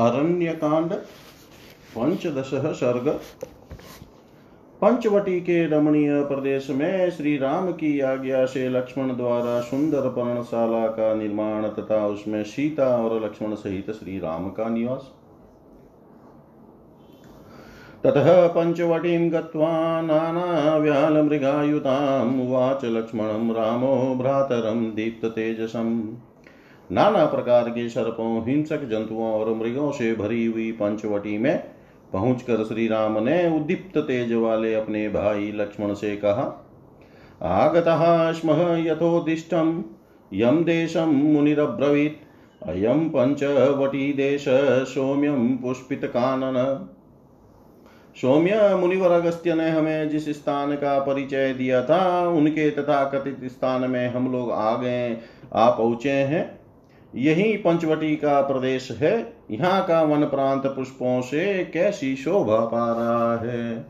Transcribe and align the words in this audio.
अरण्यकांड, 0.00 0.92
पंचदश 1.96 2.50
सर्ग। 2.54 3.20
पंचवटी 4.80 5.40
के 5.40 5.66
रमणीय 5.66 6.24
प्रदेश 6.24 6.70
में 6.70 7.10
श्री 7.10 7.38
राम 7.38 7.72
की 7.72 8.00
आज्ञा 8.00 8.46
से 8.46 8.68
लक्ष्मण 8.68 9.16
द्वारा 9.16 9.60
सुंदर 9.60 10.00
पर्णशाला 10.00 10.86
का 10.86 11.14
निर्माण 11.14 11.68
तथा 11.68 12.06
उसमें 12.06 12.44
सीता 12.44 13.04
और 13.04 13.24
लक्ष्मण 13.24 13.54
सहित 13.54 13.90
श्री 13.90 14.18
राम 14.18 14.50
का 14.50 14.68
निवास। 14.68 15.12
ततः 18.04 18.46
पञ्चवटीं 18.46 19.32
गत्वा 19.32 20.00
नानाव्यालमृगायुताम् 20.00 22.48
उवाच 22.48 22.84
लक्ष्मणं, 22.84 23.54
रामो 23.54 24.14
भ्रातरं 24.14 24.94
दीप्ततेजसम्। 24.94 26.12
नाना 26.92 27.24
प्रकार 27.26 27.68
के 27.68 27.88
सर्पों, 27.88 28.46
हिंसक 28.46 28.84
जंतुओं 28.84 29.32
और 29.32 29.54
मृगों 29.54 29.90
से 29.92 30.14
भरी 30.14 30.44
हुई 30.46 30.70
पंचवटी 30.72 31.38
में 31.38 31.58
पहुंचकर 32.12 32.64
श्री 32.64 32.88
राम 32.88 33.18
ने 33.22 33.56
उद्दीप्त 33.56 33.98
तेज 33.98 34.32
वाले 34.32 34.74
अपने 34.74 35.08
भाई 35.08 35.52
लक्ष्मण 35.54 35.94
से 35.94 36.16
कहा, 36.16 36.64
आगतः 37.42 38.32
स्म 38.32 38.50
यथोदिष्टं, 38.86 39.82
यं 40.32 40.64
देशं 40.64 41.12
मुनिरब्रवीत्। 41.32 42.24
अयम 42.62 43.08
पंचवटी 43.08 44.12
देश 44.12 44.44
सौम्यम 44.48 45.48
पुष्पित 45.48 45.62
पुष्पितकानन 45.62 46.88
सौम्य 48.16 48.74
मुनिवर 48.74 49.10
अगस्त्य 49.10 49.54
ने 49.54 49.68
हमें 49.70 50.08
जिस 50.08 50.28
स्थान 50.28 50.74
का 50.74 50.98
परिचय 50.98 51.52
दिया 51.54 51.82
था, 51.82 52.28
उनके 52.28 52.70
तथा 52.70 53.04
कथित 53.04 53.44
स्थान 53.44 53.90
में 53.90 54.08
हम 54.08 54.32
लोग 54.32 54.50
आ 54.52 54.76
गए, 54.76 55.16
आ 55.54 55.70
पहुँचे 55.70 56.10
हैं। 56.10 56.57
यही 57.14 57.52
पंचवटी 57.56 58.16
का 58.16 58.40
प्रदेश 58.40 58.90
है। 58.90 59.32
यहाँ 59.50 59.84
का 59.86 60.02
वन 60.02 60.24
प्रांत 60.24 60.66
पुष्पों 60.66 61.20
से 61.20 61.64
कैसी 61.64 62.16
शोभा 62.16 62.58
पा 62.60 62.92
रहा 62.92 63.50
है? 63.50 63.82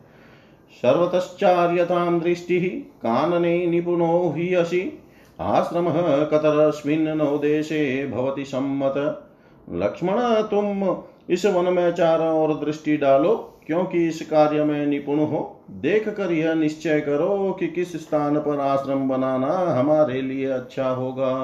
सर्वतश्चार्यतां 0.83 2.21
दृष्टि 2.21 2.61
कानने 3.03 3.67
निपुणो 3.67 4.35
हि 4.37 4.55
असि। 4.55 5.03
आश्रम 5.41 5.89
कतरस्मिन् 6.25 7.09
नो 7.09 7.39
देशे 7.39 8.07
भवति 8.07 8.45
सम्मत। 8.45 9.25
लक्ष्मण, 9.73 10.17
तुम 10.43 10.97
इस 11.31 11.47
वन 11.47 11.73
में 11.73 11.91
चारों 11.93 12.43
ओर 12.43 12.55
दृष्टि 12.55 12.97
डालो, 12.97 13.55
क्योंकि 13.67 14.07
इस 14.09 14.31
कार्य 14.31 14.65
में 14.65 14.87
निपुण 14.87 15.19
हो। 15.19 15.65
देख 15.71 16.09
कर 16.09 16.33
यह 16.33 16.55
निश्चय 16.55 17.01
करो 17.01 17.57
कि 17.61 17.67
किस 17.69 17.97
स्थान 17.97 18.37
पर 18.37 18.61
आश्रम 18.61 19.09
बनाना 19.09 19.53
हमारे 19.81 20.23
लिए 20.23 20.47
अच्छा 20.47 20.89
होगा। 20.89 21.35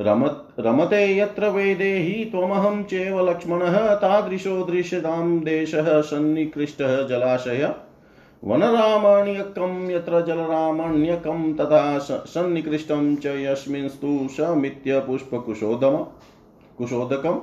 रमत, 0.00 0.46
रमते 0.60 1.18
यत्र 1.18 1.48
वेदेहि 1.48 2.24
त्वमहं 2.24 2.82
चेव 2.82 3.30
लक्ष्मणः 3.30 3.94
तादृशो 3.94 4.64
दृश्यतां 4.64 5.38
देशः 5.38 6.00
सन्निकृष्टः 6.00 7.06
जलाशय। 7.06 7.74
वनरामण्यकं 8.44 9.90
यत्र 9.90 10.20
जलरामण्यकं 10.20 11.54
तथा 11.54 11.98
सन्निकृष्टं 11.98 13.16
च 13.16 13.26
यस्मिंस्तु 13.26 14.28
समित्य 14.30 14.98
पुष्पकुशोदम 14.98 15.96
कुशोदकम्। 16.78 17.40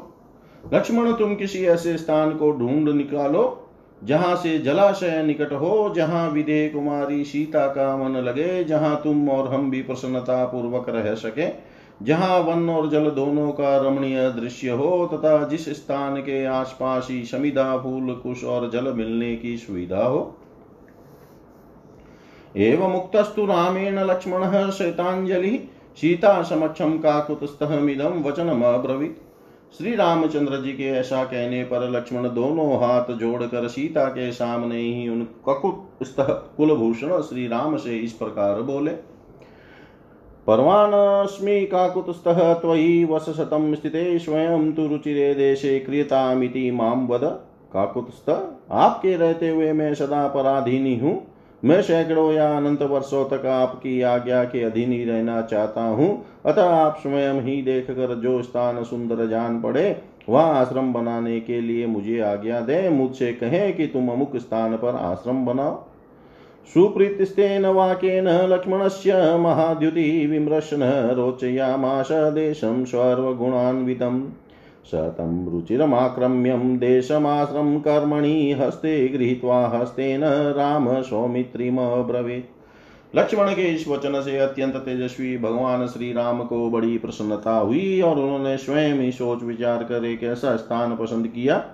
लक्ष्मण, 0.73 1.13
तुम 1.13 1.35
किसी 1.35 1.65
ऐसे 1.65 1.97
स्थान 1.97 2.31
को 2.31 2.51
ढूंढ 2.51 2.89
निकालो, 2.89 3.69
जहाँ 4.03 4.35
से 4.35 4.59
जलाशय 4.59 5.23
निकट 5.23 5.53
हो, 5.53 5.93
जहाँ 5.95 6.29
विदे 6.29 6.69
कुमारी 6.69 7.23
सीता 7.23 7.67
का 7.67 7.97
मन 7.97 8.15
लगे, 8.15 8.63
जहाँ 8.63 9.01
तुम 9.03 9.29
और 9.29 9.53
हम 9.53 9.71
भी 9.71 9.81
प्रसन्नता 9.81 10.45
पूर्वक 10.45 10.89
रह 10.89 11.13
सके। 11.15 11.47
जहाँ 12.01 12.39
वन 12.39 12.69
और 12.69 12.89
जल 12.89 13.09
दोनों 13.09 13.51
का 13.51 13.77
रमणीय 13.77 14.29
दृश्य 14.31 14.69
हो, 14.69 15.07
तथा 15.13 15.43
जिस 15.47 15.69
स्थान 15.69 16.17
के 16.17 16.45
आसपास 16.45 17.07
ही 17.11 17.23
समिधा 17.25 17.77
फूल, 17.77 18.13
कुश 18.13 18.43
और 18.43 18.69
जल 18.69 18.93
मिलने 18.93 19.35
की 19.35 19.57
सुविधा 19.57 20.03
हो। 20.03 20.37
एवं 22.55 22.91
मुक्तस्तु 22.91 23.45
रामेण 23.45 23.99
लक्ष्मण 23.99 24.69
शैतांजलि 24.71 25.57
सीता 25.97 26.41
समक्षम 26.43 26.97
काकुतस्थमिदम 26.97 28.23
वचनम 28.23 28.63
अब्रवीत। 28.63 29.21
श्री 29.77 29.95
रामचंद्र 29.95 30.61
जी 30.61 30.71
के 30.71 30.89
ऐसा 30.89 31.23
कहने 31.23 31.63
पर 31.63 31.89
लक्ष्मण 31.89 32.27
दोनों 32.29 32.73
हाथ 32.77 33.11
जोड़कर 33.11 33.67
सीता 33.67 34.05
के 34.05 34.31
सामने 34.31 34.77
ही 34.77 35.07
उन 35.09 35.21
ककुत 35.47 36.17
कुलभूषण 36.57 37.21
श्री 37.21 37.47
राम 37.47 37.77
से 37.77 37.97
इस 37.97 38.13
प्रकार 38.13 38.61
बोले 38.61 38.91
पर्वाणस्मि 40.47 41.59
काकुतस्थः 41.65 42.53
त्वयि 42.53 43.03
वसशतं 43.05 43.73
स्थिते 43.75 44.19
स्वयं 44.19 44.71
तु 44.71 44.87
रुचिरे 44.87 45.33
देशे 45.35 45.79
क्रियतामिति 45.79 46.71
माँ 46.71 46.95
वद। 47.09 47.23
काकुतस्थ 47.73 48.29
आपके 48.71 49.15
रहते 49.15 49.49
हुए 49.49 49.71
मैं 49.73 49.93
सदा 49.93 50.27
पराधीनी 50.27 50.95
हूँ। 50.97 51.21
मैं 51.63 51.81
सैकड़ों 51.81 52.31
या 52.31 52.57
अनंत 52.57 52.81
वर्षों 52.81 53.23
तक 53.25 53.45
आपकी 53.45 54.01
आज्ञा 54.01 54.43
के 54.43 54.63
अधीन 54.63 54.91
ही 54.91 55.03
रहना 55.05 55.41
चाहता 55.41 55.81
हूँ। 55.81 56.09
अतः 56.45 56.69
आप 56.69 56.97
स्वयं 57.01 57.41
ही 57.41 57.61
देख 57.61 57.91
कर 57.91 58.15
जो 58.15 58.41
स्थान 58.41 58.83
सुंदर 58.83 59.25
जान 59.27 59.61
पड़े, 59.61 60.01
वहाँ 60.29 60.53
आश्रम 60.53 60.91
बनाने 60.93 61.39
के 61.39 61.61
लिए 61.61 61.85
मुझे 61.87 62.19
आज्ञा 62.19 62.59
दे। 62.61 62.89
मुझसे 62.89 63.31
कहें 63.33 63.73
कि 63.73 63.87
तुम 63.87 64.09
अमुक 64.09 64.37
स्थान 64.37 64.75
पर 64.75 64.95
आश्रम 64.95 65.45
बनाओ। 65.45 65.83
सुप्रीतिस्तेन 66.67 67.65
वाक्येन 67.65 68.27
लक्ष्मणस्य 68.27 69.37
महाद्युति 69.37 70.25
विमृशन 70.25 71.13
रोचयामाश 71.15 72.07
देशं 72.11 72.85
सर्वगुणान्वितम्। 72.85 74.29
स 74.85 74.91
तं 74.93 75.51
रुचिरमाक्रम्यं 75.51 76.77
देशमाश्रम 76.77 77.79
कर्मणि 77.79 78.51
हस्ते 78.51 79.07
गृहीत्वा 79.07 79.67
हस्तेन 79.67 80.53
राम 80.57 81.01
सौमित्रीमब्रवीत्। 81.01 82.45
लक्ष्मण 83.15 83.49
के 83.49 83.61
इस 83.61 83.87
वचन 83.87 84.21
से 84.21 84.37
अत्यंत 84.37 84.75
तेजस्वी 84.75 85.37
भगवान 85.37 85.87
श्री 85.87 86.13
राम 86.13 86.43
को 86.43 86.69
बड़ी 86.69 86.97
प्रसन्नता 86.97 87.57
हुई 87.57 88.01
और 88.01 88.19
उन्होंने 88.19 88.57
स्वयं 88.57 88.93
ही 88.93 89.11
सोच 89.11 89.43
विचार 89.43 89.83
कर 89.83 90.05
एक 90.05 90.23
ऐसा 90.23 90.55
स्थान 90.55 90.95
पसंद 90.95 91.27
किया 91.27 91.65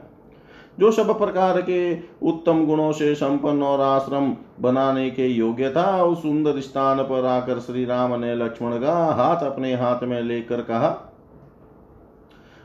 जो 0.80 0.92
सब 0.92 1.18
प्रकार 1.18 1.62
के 1.62 1.98
उत्तम 2.24 2.66
गुणों 2.66 2.92
से 2.92 3.16
संपन्न 3.16 3.64
और 3.64 3.82
आश्रम 3.82 4.36
बनाने 4.62 5.10
के 5.10 5.28
योग्य 5.28 5.70
था, 5.70 6.04
उस 6.04 6.22
सुंदर 6.22 6.60
स्थान 6.60 7.04
पर 7.04 7.26
आकर 7.26 7.60
श्री 7.60 7.86
राम 7.86 8.20
ने 8.20 8.36
लक्ष्मण 8.36 8.78
का 8.78 9.06
हाथ 9.06 9.44
अपने 9.46 9.74
हाथ 9.74 10.04
में 10.04 10.22
लेकर 10.22 10.62
कहा 10.62 11.14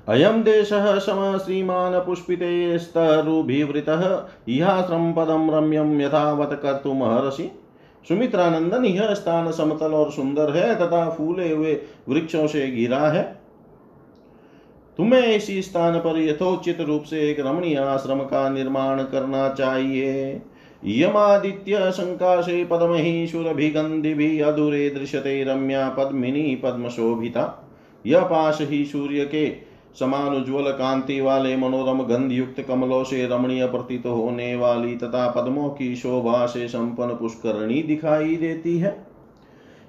अयम 0.09 0.43
देशः 0.43 0.99
सम 0.99 1.39
श्रीमान् 1.39 2.07
पुष्पिते 2.07 2.79
स्तरुभिवृतः, 2.79 4.27
इहाश्रम 4.49 5.13
पदं 5.13 5.51
रम्यं 5.51 6.01
यथावत् 6.01 6.63
कर्तुमहर्षि 6.63 7.51
सुमित्रानंदन, 8.09 8.85
यह 8.85 9.15
स्थान 9.15 9.51
समतल 9.53 9.95
और 9.95 10.11
सुंदर 10.11 10.51
है, 10.51 10.75
तथा 10.75 11.11
फूले 11.11 11.53
हुए 11.53 11.81
वृक्षों 12.09 12.47
से 12.47 12.71
घिरा 12.71 12.99
है। 12.99 13.42
तुम्हें 14.99 15.37
इसी 15.37 15.63
स्थान 15.63 15.99
पर 15.99 16.21
यथोचित 16.21 16.81
रूप 16.81 17.03
से 17.03 17.31
एक 17.31 17.41
रमणीय 17.41 17.77
आश्रम 17.77 18.19
का 18.19 18.49
निर्माण 18.49 19.03
करना 19.03 19.49
चाहिए। 19.49 20.43
यमादित्य 20.87 21.77
शंका 21.77 21.91
से 21.91 21.93
शंकाशे 21.93 22.65
पद्महि 22.65 23.27
सुरभिगन्धिभिः 23.27 24.47
अधुरे 24.47 24.91
दृश्यते 24.91 25.45
रम्या 25.45 25.89
पद्मिनी 25.89 26.57
पद्मशोभिता। 26.57 27.69
यह 28.07 28.21
पाश 28.21 28.59
ही 28.61 28.85
सूर्य 28.85 29.25
के 29.25 29.73
समान 30.01 30.37
उज्ज्वल 30.37 30.71
कांति 30.71 31.21
वाले 31.21 31.57
मनोरम 31.57 32.03
गंध 32.03 32.33
युक्त 32.33 32.61
कमलों 32.61 33.05
से 33.05 33.27
रमणीय 33.27 33.67
प्रतीत 33.67 34.07
होने 34.07 34.57
वाली 34.57 34.97
तथा 34.97 35.31
पद्मों 35.31 35.69
की 35.69 35.97
शोभा 35.97 36.47
से 36.47 36.69
संपन्न 36.69 37.11
पुष्करणी 37.11 37.83
दिखाई 37.83 38.37
देती 38.37 38.79
है। 38.79 39.12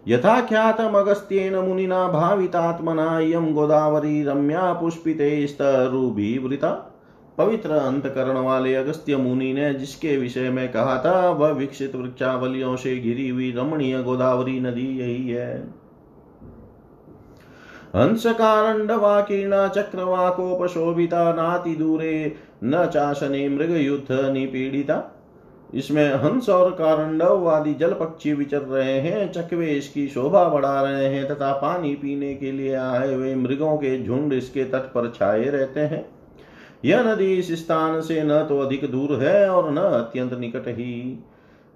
यथा 0.07 0.41
ख्यातम 0.41 0.97
अगस्त्येन 0.99 1.55
मुनिना 1.55 2.07
भावितात्मना 2.07 3.19
इयं 3.19 3.53
गोदावरी 3.53 4.23
रम्या 4.23 4.73
पुष्पिते 4.73 5.47
स्तरुभिवृता 5.47 6.89
पवित्र 7.37 7.71
अंतकरण 7.71 8.37
वाले 8.37 8.75
अगस्त्य 8.75 9.17
मुनि 9.17 9.53
ने 9.53 9.73
जिसके 9.73 10.17
विषय 10.17 10.49
में 10.49 10.71
कहा 10.71 10.97
था, 10.97 11.29
वह 11.29 11.49
विकसित 11.49 11.95
वृक्षावलियों 11.95 12.75
से 12.75 12.95
घिरी 12.99 13.29
हुई 13.29 13.51
रमणीय 13.51 14.03
गोदावरी 14.03 14.59
नदी 14.59 14.99
यही 14.99 15.29
है। 15.29 15.63
हंसकारण्डवाकीर्णा 17.95 19.67
चक्रवाकोपशोभिता 19.67 21.33
नाति 21.33 21.75
दूरे 21.75 22.35
न 22.63 22.85
चाशने 22.85 23.49
मृगयुद्ध 23.49 24.05
निपीड़िता। 24.11 25.12
इसमें 25.73 26.13
हंस 26.13 26.49
और 26.49 26.71
कारंडव 26.71 27.49
आदि 27.49 27.73
जल 27.73 27.93
पक्षी 27.93 28.33
विचर 28.33 28.61
रहे 28.61 28.99
हैं, 28.99 29.31
चकवे 29.31 29.67
इसकी 29.67 30.07
शोभा 30.07 30.49
बढ़ा 30.49 30.81
रहे 30.81 31.07
हैं, 31.07 31.27
तथा 31.27 31.53
पानी 31.53 31.95
पीने 31.95 32.33
के 32.33 32.51
लिए 32.51 32.73
आए 32.73 33.13
हुए 33.13 33.35
मृगों 33.35 33.77
के 33.77 34.03
झुंड 34.03 34.33
इसके 34.33 34.63
तट 34.63 34.93
पर 34.93 35.11
छाए 35.15 35.43
रहते 35.43 35.79
हैं। 35.79 36.05
यह 36.85 37.03
नदी 37.03 37.33
इस 37.33 37.59
स्थान 37.59 38.01
से 38.01 38.23
न 38.23 38.43
तो 38.43 38.59
अधिक 38.59 38.91
दूर 38.91 39.21
है 39.21 39.49
और 39.49 39.71
न 39.71 39.77
अत्यंत 39.77 40.33
निकट 40.33 40.67
ही। 40.67 41.19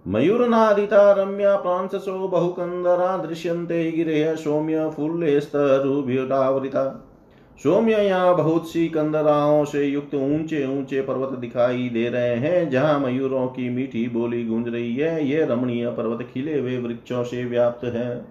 मयूरनादिता 0.05 1.11
रम्या 1.11 1.55
प्रांससो 1.55 2.27
बहुकन्दरा 2.27 3.17
दृश्यन्ते 3.17 3.91
गिरेः 3.91 4.35
सौम्य 4.35 4.89
फुल्लेस्तरुभिडावृता 4.89 7.06
सौम्य 7.59 7.97
यहाँ 7.97 8.35
बहुत 8.37 8.69
सी 8.69 8.87
कंदराओं 8.87 9.63
से 9.65 9.83
युक्त 9.83 10.13
ऊँचे 10.15 10.65
ऊँचे 10.67 11.01
पर्वत 11.01 11.37
दिखाई 11.39 11.89
दे 11.89 12.07
रहे 12.09 12.35
हैं, 12.35 12.69
जहाँ 12.69 12.99
मयूरों 12.99 13.45
की 13.47 13.69
मीठी 13.69 14.07
बोली 14.09 14.43
गूंज 14.45 14.67
रही 14.67 14.95
है। 14.95 15.27
ये 15.27 15.45
रमणीय 15.45 15.89
पर्वत 15.89 16.27
खिले 16.33 16.59
हुए 16.59 16.77
वृक्षों 16.77 17.23
से 17.23 17.43
व्याप्त 17.45 17.85
है। 17.85 18.25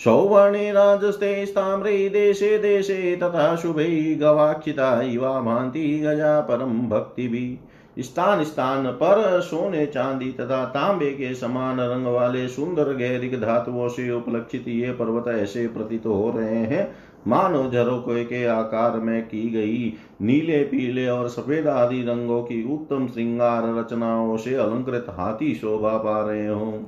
सौवर्णे 0.00 0.70
राजस्ते 0.72 1.46
स्ताम्रे 1.46 2.08
देशे 2.08 2.56
देशे 2.58 3.16
तथा 3.16 3.54
शुभे 3.56 4.14
गवाक्षिता 4.14 5.00
इवा 5.02 5.40
भांति 5.40 5.88
गजा 5.98 6.40
परम 6.40 6.78
भक्ति 6.88 7.28
भी। 7.28 7.58
स्थान 7.98 8.42
स्थान 8.44 8.86
पर 8.92 9.40
सोने 9.40 9.84
चांदी 9.86 10.30
तथा 10.32 10.64
तांबे 10.64 11.10
के 11.10 11.34
समान 11.34 11.80
रंग 11.80 12.06
वाले 12.06 12.46
सुंदर 12.48 12.92
गहरिक 12.92 13.40
धातुओं 13.40 13.88
से 13.88 14.10
उपलक्षित 14.10 14.68
ये 14.68 14.92
पर्वत 14.92 15.28
ऐसे 15.30 15.66
प्रतीत 15.68 16.06
हो 16.06 16.32
रहे 16.36 16.64
हैं 16.64 16.84
मानव 17.28 17.70
झरोके 17.70 18.24
के 18.24 18.44
आकार 18.44 18.96
में 18.96 19.22
की 19.22 19.50
गई 19.50 19.94
नीले, 20.22 20.64
पीले 20.64 21.08
और 21.08 21.28
सफ़ेद 21.28 21.66
आदि 21.66 22.02
रंगों 22.02 22.42
की 22.42 22.74
उत्तम 22.74 23.06
श्रृंगार 23.06 23.78
रचनाओं 23.78 24.36
से 24.36 24.54
अलंकृत 24.54 25.06
हाथी 25.10 25.54
शोभा 25.54 25.88
पा 25.88 26.26
रहे 26.26 26.46
हो। 26.46 26.82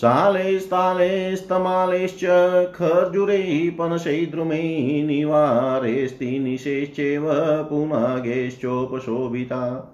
शालेस्तालेस्तमालेश्च 0.00 2.20
खर्जुरैः 2.74 3.70
पनशैद्रुमैः 3.70 5.06
निवारेस्तिनिशेश्चैव 5.06 7.22
पुनगेश्चोपशोभिता 7.70 9.90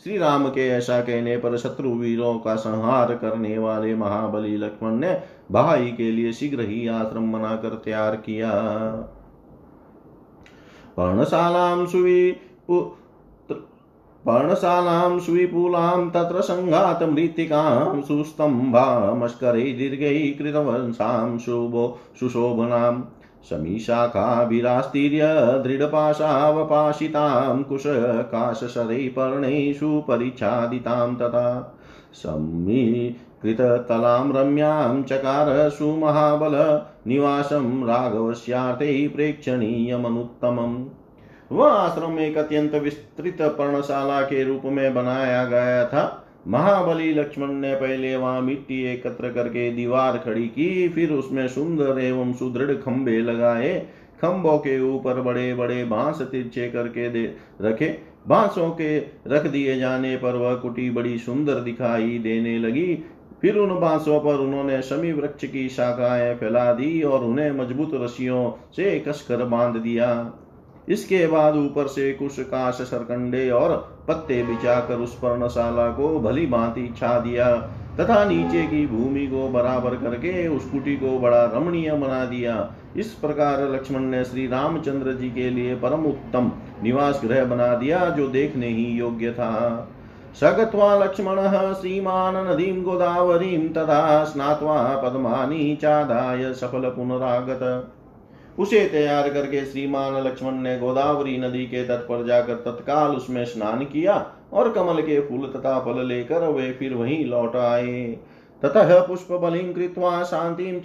श्री 0.06 0.18
राम 0.18 0.48
के 0.50 0.68
ऐसा 0.68 1.00
कहने 1.02 1.38
पर 1.38 1.58
शत्रु 1.58 1.90
वीरों 1.92 2.38
का 2.40 2.56
संहार 2.56 3.14
करने 3.16 3.58
वाले 3.58 3.96
महाबली 3.96 4.58
लक्ष्मण 4.58 4.92
ने 4.92 5.14
भाई 5.52 5.92
के 5.92 6.12
लिए 6.12 6.32
शीघ्र 6.34 6.62
ही 6.62 6.88
आश्रम 6.88 7.32
बनाकर 7.34 7.76
तैयार 7.76 8.16
किया। 8.16 8.52
पर्णशालां 10.98 11.86
सुवि 11.86 12.32
पर्णशालां, 14.30 15.20
सुविपुलां, 15.20 16.10
तत्र 16.10 16.42
सङ्घातमृत्तिकां 16.42 18.02
सुस्तम्भामस्करै 18.02 19.62
दीर्घैः 19.62 20.38
कृतवंशां, 20.38 21.38
शुभो 21.38 21.98
सुशोभनाम् 22.20 23.04
समीशाखाभिरास्तीर्य, 23.50 25.62
दृढपाशावपाशितां 25.64 27.64
कुशकाशशरै 27.64 29.08
परिच्छादितां 30.02 31.16
तथा 31.16 31.78
समीकृततलां 32.14 34.34
रम्यां 34.34 35.04
चकार 35.04 35.70
सुमहाबल 35.70 36.82
निवासं 37.08 37.88
प्रेक्षणीयमनुत्तमम्। 39.08 40.86
वह 41.52 41.72
आश्रम 41.72 42.20
एक 42.20 42.38
अत्यंत 42.38 42.76
विस्तृत 42.76 43.38
पर्णशाला 43.42 44.22
के 44.22 44.44
रूप 44.44 44.62
में 44.66 44.94
बनाया 44.94 45.44
गया 45.46 45.86
था। 45.86 46.26
महाबली 46.48 47.14
लक्ष्मण 47.14 47.52
ने 47.52 47.74
पहले 47.76 48.16
वहाँ 48.16 48.42
मिट्टी 48.42 48.84
एकत्र 48.84 49.30
करके 49.30 49.72
दीवार 49.72 50.18
खड़ी 50.18 50.48
की, 50.48 50.90
फिर 50.90 51.12
उसमें 51.12 51.48
सुंदर 51.48 52.00
एवं 52.00 52.34
सुदृढ़ 52.34 52.72
खंबे 52.72 53.20
लगाए। 53.22 53.80
खंभों 54.22 54.58
के 54.58 54.80
ऊपर 54.82 55.22
बड़े 55.22 55.54
बड़े 55.54 55.84
बाँस 55.86 56.22
तिरछे 56.22 56.68
करके 56.70 57.10
दे 57.10 57.36
रखे। 57.62 57.98
बांसों 58.28 58.70
के 58.72 58.98
रख 59.28 59.48
दिए 59.48 59.80
जाने 59.80 60.16
पर 60.16 60.36
वह 60.36 60.56
कुटी 60.56 60.90
बड़ी 60.90 61.18
सुंदर 61.18 61.54
दिखाई 61.54 62.18
देने 62.18 62.58
लगी। 62.60 63.04
फिर 63.42 63.58
उन 63.58 63.80
बांसों 63.80 64.20
पर 64.20 64.36
उन्होंने 64.36 64.82
शमी 64.82 65.12
वृक्ष 65.12 65.46
की 65.46 65.70
शाखाएँ 65.70 66.36
फैला 66.36 66.74
दी 66.74 67.02
और 67.02 67.24
उन्हें 67.24 67.52
मज़बूत 67.52 67.92
रस्सियों 67.94 68.52
से 68.76 69.00
कसकर 69.00 69.44
बाँध 69.46 69.78
दिया। 69.78 70.10
इसके 70.90 71.26
बाद 71.28 71.56
ऊपर 71.56 71.88
से 71.88 72.12
कुश 72.14 72.40
काश 72.42 72.82
सरकंडे 72.82 73.50
और 73.50 73.76
पत्ते 74.08 74.42
बिछाकर 74.44 74.96
उस 74.96 75.14
पर्णशाला 75.16 75.88
को 75.92 76.20
भली 76.20 76.46
भांति 76.46 76.88
छा 76.98 77.20
दिया, 77.20 77.52
तथा 78.00 78.24
नीचे 78.26 78.64
की 78.64 78.86
भूमि 78.88 79.26
को 79.28 79.48
बराबर 79.50 79.96
करके 79.96 80.48
उस 80.48 80.70
कुटी 80.72 80.96
को 80.96 81.18
बड़ा 81.20 81.44
रमणीय 81.46 81.92
बना 81.94 82.24
दिया। 82.26 82.56
इस 82.98 83.14
प्रकार 83.14 83.62
लक्ष्मण 83.72 84.02
ने 84.02 84.24
श्री 84.24 84.48
रामचंद्र 84.48 85.14
जी 85.14 85.30
के 85.30 85.50
लिए 85.50 85.76
परम 85.76 86.06
उत्तम 86.06 86.52
निवास 86.84 87.22
गृह 87.26 87.44
बना 87.46 87.74
दिया, 87.76 88.10
जो 88.10 88.28
देखने 88.28 88.68
ही 88.68 88.86
योग्य 89.00 89.32
था। 89.32 89.90
सगत्वा 90.40 90.96
लक्ष्मण 90.96 91.38
श्रीमान 91.74 92.36
नदी 92.48 92.72
गोदावरी 92.82 93.58
तथा 93.70 94.24
स्नात्वा 94.24 94.82
पद्मानी 94.96 95.76
चादाय 95.76 96.54
सफल 96.54 96.90
पुनरागत। 96.90 97.64
उसे 98.60 98.80
तैयार 98.90 99.30
करके 99.30 99.66
श्रीमान 99.66 100.16
लक्ष्मण 100.24 100.54
ने 100.54 100.78
गोदावरी 100.80 101.38
नदी 101.38 101.66
के 101.66 101.84
तट 101.84 102.08
पर 102.08 102.26
जाकर 102.28 102.56
तत्काल 102.66 103.12
उसमें 103.12 103.44
स्नान 103.46 103.84
किया 103.86 104.26
और 104.54 104.72
कमल 104.72 105.02
के 105.02 105.20
फूल 105.20 105.48
तथा 105.48 105.80
फल 105.80 106.06
लेकर 106.06 106.48
वे 106.48 106.72
फिर 106.72 106.94
वहीं 106.94 107.26
लौट 107.26 107.56
आए। 107.56 108.18
ततः 108.62 109.00
पुष्प 109.00 109.32
बलिं 109.34 109.74
कृत्वा 109.74 110.24
शांतिं 110.24 110.80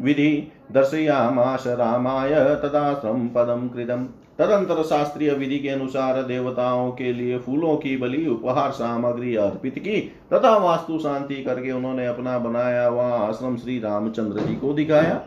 विधि 0.00 0.32
दर्शयामाश 0.72 1.66
रामाय 1.68 2.34
तदाश्रम 2.62 3.28
पदम 3.28 3.68
कृतम। 3.68 4.04
तदंतर 4.38 4.82
शास्त्रीय 4.82 5.30
विधि 5.30 5.58
के 5.58 5.68
अनुसार 5.68 6.22
देवताओं 6.22 6.90
के 6.92 7.12
लिए 7.12 7.38
फूलों 7.38 7.76
की 7.76 7.96
बलि, 7.96 8.26
उपहार, 8.26 8.70
सामग्री 8.70 9.34
अर्पित 9.36 9.78
की 9.78 10.00
तथा 10.32 10.56
वास्तु 10.56 10.98
शांति 10.98 11.34
करके 11.34 11.72
उन्होंने 11.72 12.06
अपना 12.06 12.38
बनाया 12.38 12.88
वह 12.88 13.04
आश्रम 13.04 13.56
श्री 13.56 13.78
रामचंद्र 13.78 14.40
जी 14.40 14.54
को 14.54 14.72
दिखाया। 14.72 15.20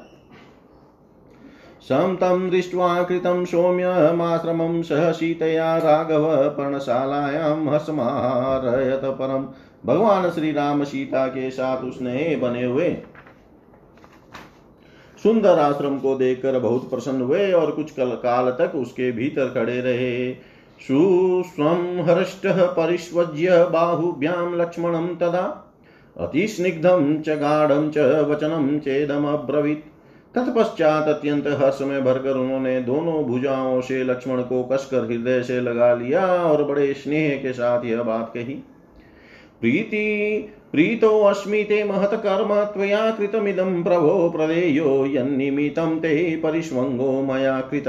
शं 1.89 2.15
तं 2.15 2.49
दृष्ट्वा 2.49 3.03
कृतं 3.03 3.45
सौम्यमाश्रमं 3.45 4.81
सह 4.81 5.11
सीतया 5.11 5.77
राघव 5.77 6.49
पर्णशालायां 6.49 7.67
हसमारयत 7.67 9.01
परम 9.05 9.47
भगवान 9.85 10.29
श्री 10.29 10.51
राम 10.51 10.83
सीता 10.83 11.27
के 11.27 11.51
साथ 11.51 11.77
उसने 11.77 12.35
बने 12.35 12.63
हुए 12.63 12.97
सुंदर 15.23 15.59
आश्रम 15.59 15.97
को 15.97 16.15
देखकर 16.15 16.59
बहुत 16.59 16.89
प्रसन्न 16.89 17.21
हुए 17.21 17.51
और 17.51 17.71
कुछ 17.71 17.91
कल 17.91 18.09
काल 18.09 18.51
तक 18.51 18.75
उसके 18.75 19.11
भीतर 19.11 19.45
खड़े 19.45 19.81
रहे। 19.81 20.33
सुस्वं 20.79 22.03
हृष्ट 22.03 22.47
परिष्वज्य 22.47 23.63
बाहुभ्यां 23.73 24.55
लक्ष्मणं 24.55 25.07
तदा 25.15 25.75
अतिस्निग्धं 26.17 27.21
च 27.21 27.29
गाढं 27.29 27.89
च 27.89 27.97
वचनं 28.29 28.79
तत्पश्चात 30.37 31.07
अत्यंत 31.07 31.47
हर्ष 31.59 31.81
में 31.81 32.03
भरकर 32.05 32.37
उन्होंने 32.37 32.79
दोनों 32.81 33.23
भुजाओं 33.23 33.79
से 33.81 34.03
लक्ष्मण 34.03 34.41
को 34.41 34.63
कसकर 34.63 35.05
हृदय 35.05 35.41
से 35.43 35.59
लगा 35.61 35.93
लिया 35.95 36.25
और 36.43 36.63
बड़े 36.63 36.93
स्नेह 36.93 37.35
के 37.37 37.53
साथ 37.53 37.85
यह 37.85 38.03
बात 38.03 38.31
कही, 38.33 38.53
प्रीति, 39.61 40.53
प्रीतो 40.71 41.09
अस्मि 41.23 41.63
ते 41.63 41.83
महत 41.83 42.13
कर्म 42.13 42.53
त्वया 42.73 43.09
कृतमिदं 43.11 43.83
प्रभो 43.83 44.29
प्रदेयो 44.29 45.05
यन्निमितं 45.07 45.97
ते 45.99 46.35
परिष्वङ्गो 46.35 47.21
मया 47.23 47.59
कृत। 47.61 47.87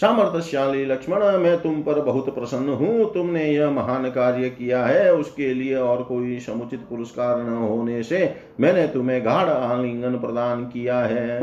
सामर्थ्यशाली 0.00 0.84
लक्ष्मण, 0.84 1.22
मैं 1.38 1.56
तुम 1.60 1.80
पर 1.82 2.00
बहुत 2.00 2.34
प्रसन्न 2.34 2.68
हूँ, 2.70 3.12
तुमने 3.14 3.44
यह 3.44 3.70
महान 3.70 4.08
कार्य 4.10 4.48
किया 4.50 4.84
है, 4.84 5.12
उसके 5.14 5.52
लिए 5.54 5.76
और 5.76 6.02
कोई 6.02 6.38
समुचित 6.38 6.80
पुरस्कार 6.80 7.42
न 7.42 7.54
होने 7.58 8.02
से 8.02 8.34
मैंने 8.60 8.86
तुम्हें 8.88 9.24
गाढ़ 9.24 9.48
आलिंगन 9.48 10.18
प्रदान 10.18 10.64
किया 10.64 10.98
है। 11.00 11.40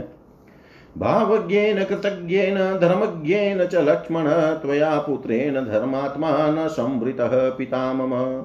भावज्ञेन, 0.97 1.83
कृतज्ञेन, 1.83 2.55
धर्मज्ञेन 2.55 3.65
च 3.65 3.75
लक्ष्मण, 3.75 4.27
त्वया 4.29 4.99
पुत्रेण 4.99 5.53
धर्मात्मा 5.53 6.29
न 6.29 6.67
संवृतः 6.67 7.49
पिता 7.49 7.93
मम 7.93 8.43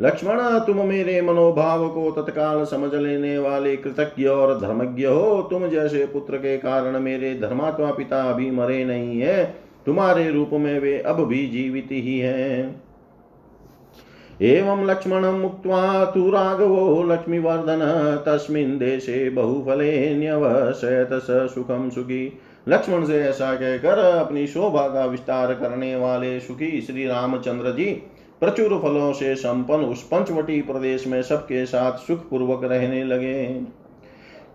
लक्ष्मण, 0.00 0.38
तुम 0.40 0.76
मेरे 0.76 1.20
मनोभाव 1.22 1.88
को 1.88 2.10
तत्काल 2.10 2.64
समझ 2.64 2.94
लेने 2.94 3.38
वाले 3.38 3.76
कृतज्ञ 3.76 4.24
और 4.24 4.60
धर्मज्ञ 4.60 5.06
हो। 5.06 5.42
तुम 5.42 5.66
जैसे 5.66 6.06
पुत्र 6.06 6.36
के 6.36 6.58
कारण 6.58 7.00
मेरे 7.00 7.34
धर्मात्मा 7.34 7.90
पिता 7.90 8.22
अभी 8.22 8.50
मरे 8.50 8.84
नहीं 8.84 9.20
है, 9.20 9.54
तुम्हारे 9.86 10.30
रूप 10.30 10.50
में 10.52 10.78
वे 10.78 10.98
अब 10.98 11.24
भी 11.24 11.46
जीवित 11.46 11.88
ही 11.90 12.18
हैं। 12.18 12.81
एवं 14.42 14.84
लक्ष्मण 14.86 15.24
मुक्त्वा 15.24 16.04
तु 16.04 16.30
राघवो 16.30 17.02
लक्ष्मीवर्धन, 17.02 17.80
तस्मिन् 18.26 18.78
देशे 18.78 19.28
बहुफले 19.30 20.14
न्यवशयत 20.16 21.08
स 21.12 21.48
सुखम 21.54 21.90
सुखी। 21.90 22.38
लक्ष्मण 22.68 23.04
से 23.04 23.22
ऐसा 23.22 23.54
कहकर 23.54 23.98
अपनी 23.98 24.46
शोभा 24.46 24.86
का 24.88 25.04
विस्तार 25.04 25.52
करने 25.54 25.94
वाले 25.96 26.40
सुखी 26.40 26.80
श्री 26.80 27.06
रामचंद्र 27.06 27.72
जी 27.72 27.84
प्रचुर 28.40 28.78
फलों 28.78 29.12
से 29.12 29.34
संपन्न 29.34 29.84
उस 29.84 30.02
पंचवटी 30.02 30.60
प्रदेश 30.62 31.06
में 31.06 31.22
सबके 31.22 31.66
साथ 31.66 31.98
सुख 31.98 32.28
पूर्वक 32.28 32.64
रहने 32.64 33.04
लगे। 33.04 33.44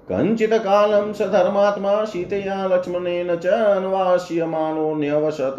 कंचित 0.09 0.53
कालम 0.53 1.11
स 1.13 1.21
धर्मात्मा 1.21 2.03
सीतया 2.05 2.65
लक्ष्मणेन 2.67 3.35
च 3.35 3.47
अन्वास्यमानो 3.47 4.93
न्यवसत 4.95 5.55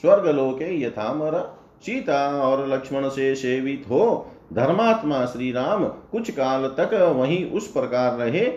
स्वर्गलोके 0.00 0.80
यथामर। 0.82 1.59
सीता 1.82 2.42
और 2.42 2.68
लक्ष्मण 2.68 3.08
से 3.08 3.34
सेवित 3.34 3.84
हो, 3.90 4.26
धर्मात्मा 4.52 5.24
श्री 5.24 5.52
राम 5.52 5.84
कुछ 5.84 6.30
काल 6.30 6.66
तक 6.78 7.14
वहीं 7.16 7.50
उस 7.50 7.72
प्रकार 7.72 8.18
रहे, 8.18 8.52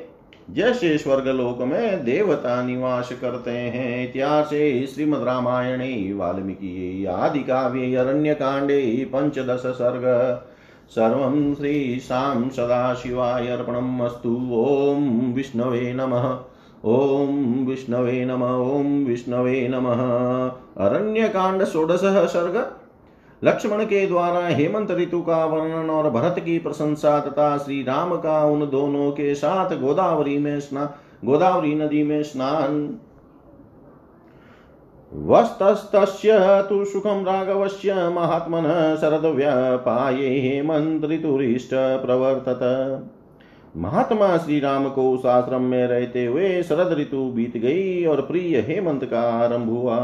जैसे 0.49 0.97
स्वर्गलोक 0.97 1.61
में 1.61 2.03
देवता 2.05 2.63
निवास 2.63 3.09
करते 3.21 3.51
हैं। 3.51 4.09
इतिहास 4.09 4.49
श्रीमद 4.93 5.23
रामायणे 5.23 6.13
वाल्मीकि 6.13 7.05
आदि 7.05 7.39
काव्ये 7.39 7.95
अरण्य 7.95 8.33
कांडे 8.33 9.09
पंचदश 9.13 9.63
सर्ग। 9.65 10.03
सर्वं 10.89 11.55
श्रीशां 11.55 12.49
सदाशिवाय 12.49 13.47
अर्पणम् 13.47 14.01
अस्तु 14.01 14.29
ॐ 14.53 15.33
विष्णवे 15.33 15.93
नमः। 15.93 16.39
ॐ 16.85 17.65
विष्णवे 17.67 18.25
नम। 18.25 18.43
ॐ 18.43 19.05
विष्णवे 19.05 19.67
नमः। 19.71 20.01
अरण्यकाण्ड 20.85 21.63
षोडशः 21.63 22.25
सर्ग। 22.25 22.82
लक्ष्मण 23.43 23.83
के 23.83 24.05
द्वारा 24.07 24.47
हेमंत 24.47 24.91
ऋतु 24.91 25.21
का 25.21 25.45
वर्णन 25.45 25.89
और 25.89 26.09
भरत 26.09 26.35
की 26.39 26.59
प्रशंसा 26.59 27.19
तथा 27.19 27.57
श्री 27.57 27.83
राम 27.83 28.15
का 28.15 28.45
उन 28.45 28.69
दोनों 28.69 29.11
के 29.11 29.35
साथ 29.35 29.75
गोदावरी 29.79 30.37
में 30.37 30.59
स्नान 30.59 30.89
गोदावरी 31.25 31.75
नदी 31.75 32.03
में 32.03 32.23
स्नान। 32.23 32.99
वस्तस्तस्य 35.11 36.37
तु 36.69 36.85
सुखं 36.85 37.23
राघवस्य 37.25 38.09
महात्मनः 38.09 38.95
हेमंत 40.19 41.05
ऋतुरिष्ट 41.05 41.69
प्रवर्तत। 41.73 42.63
महात्मा 43.77 44.37
श्री 44.37 44.59
राम 44.59 44.89
को 44.89 45.11
उस 45.11 45.25
आश्रम 45.25 45.61
में 45.61 45.87
रहते 45.87 46.25
हुए 46.25 46.63
शरद 46.63 46.97
ऋतु 46.99 47.17
बीत 47.17 47.57
गई 47.57 48.05
और 48.05 48.21
प्रिय 48.21 48.59
हेमंत 48.59 49.05
का 49.05 49.21
आरंभ 49.21 49.69
हुआ। 49.69 49.97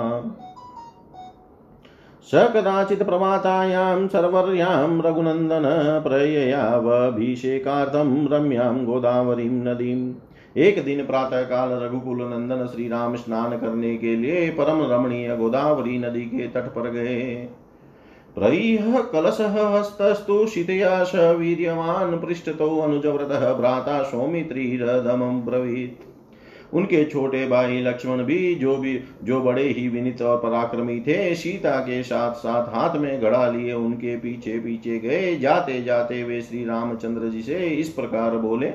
स 2.30 2.36
कदाचित् 2.36 3.04
प्रमातायां 3.04 4.08
सर्वर्यां 4.08 5.02
रघुनन्दन 5.02 5.64
प्रययावभिषेकार्थं 6.04 8.28
रम्यां 8.28 8.86
गोदावरीं 8.86 9.50
नदीम्। 9.50 10.14
एक 10.58 10.86
दिन 10.86 11.06
प्रातः 11.06 11.42
काल 11.42 11.72
रघुकुल 11.72 12.22
नंदन 12.22 12.68
श्री 12.68 12.88
राम 12.88 13.16
स्नान 13.16 13.58
करने 13.58 13.98
के 13.98 14.16
लिए 14.16 14.50
परम 14.50 14.92
रमणीय 14.92 15.38
गोदावरी 15.38 15.98
नदी 15.98 16.22
के 16.22 16.48
तट 16.48 16.68
पर 16.68 16.90
गए। 16.90 17.48
प्रईह 18.36 19.08
कलशः 19.14 19.78
हस्तस्तु 19.78 20.48
शितया 20.48 21.04
स 21.04 21.16
वीर्यवान् 21.16 22.20
पृष्ठतो 22.20 22.80
अनुजव्रतः 22.80 23.54
भ्राता 23.54 24.04
सौमित्रीरदमं 24.04 25.46
ब्रवीत्। 25.46 26.09
उनके 26.74 27.04
छोटे 27.06 27.46
भाई 27.48 27.82
लक्ष्मण 27.82 28.24
भी 28.24 28.56
जो 28.56 28.76
भी, 28.78 29.00
जो 29.24 29.40
बड़े 29.42 29.64
ही 29.64 29.88
विनित 29.90 30.22
और 30.22 30.38
पराक्रमी 30.38 31.00
थे, 31.00 31.36
सीता 31.36 31.80
के 31.80 32.04
साथ 32.04 32.34
साथ 32.34 32.68
हाथ 32.76 32.96
में 32.96 33.22
घड़ा 33.22 33.50
लिए 33.50 33.74
उनके 33.74 34.16
पीछे 34.18 34.60
पीछे 34.60 35.00
गए। 35.00 35.36
जाते 35.36 35.82
जाते 35.84 36.24
वे 36.24 36.42
श्री 36.42 36.66
रामचंद्र 36.66 37.30
जी 37.30 37.42
से 37.42 37.58
इस 37.70 37.90
प्रकार 37.90 38.38
बोले 38.38 38.68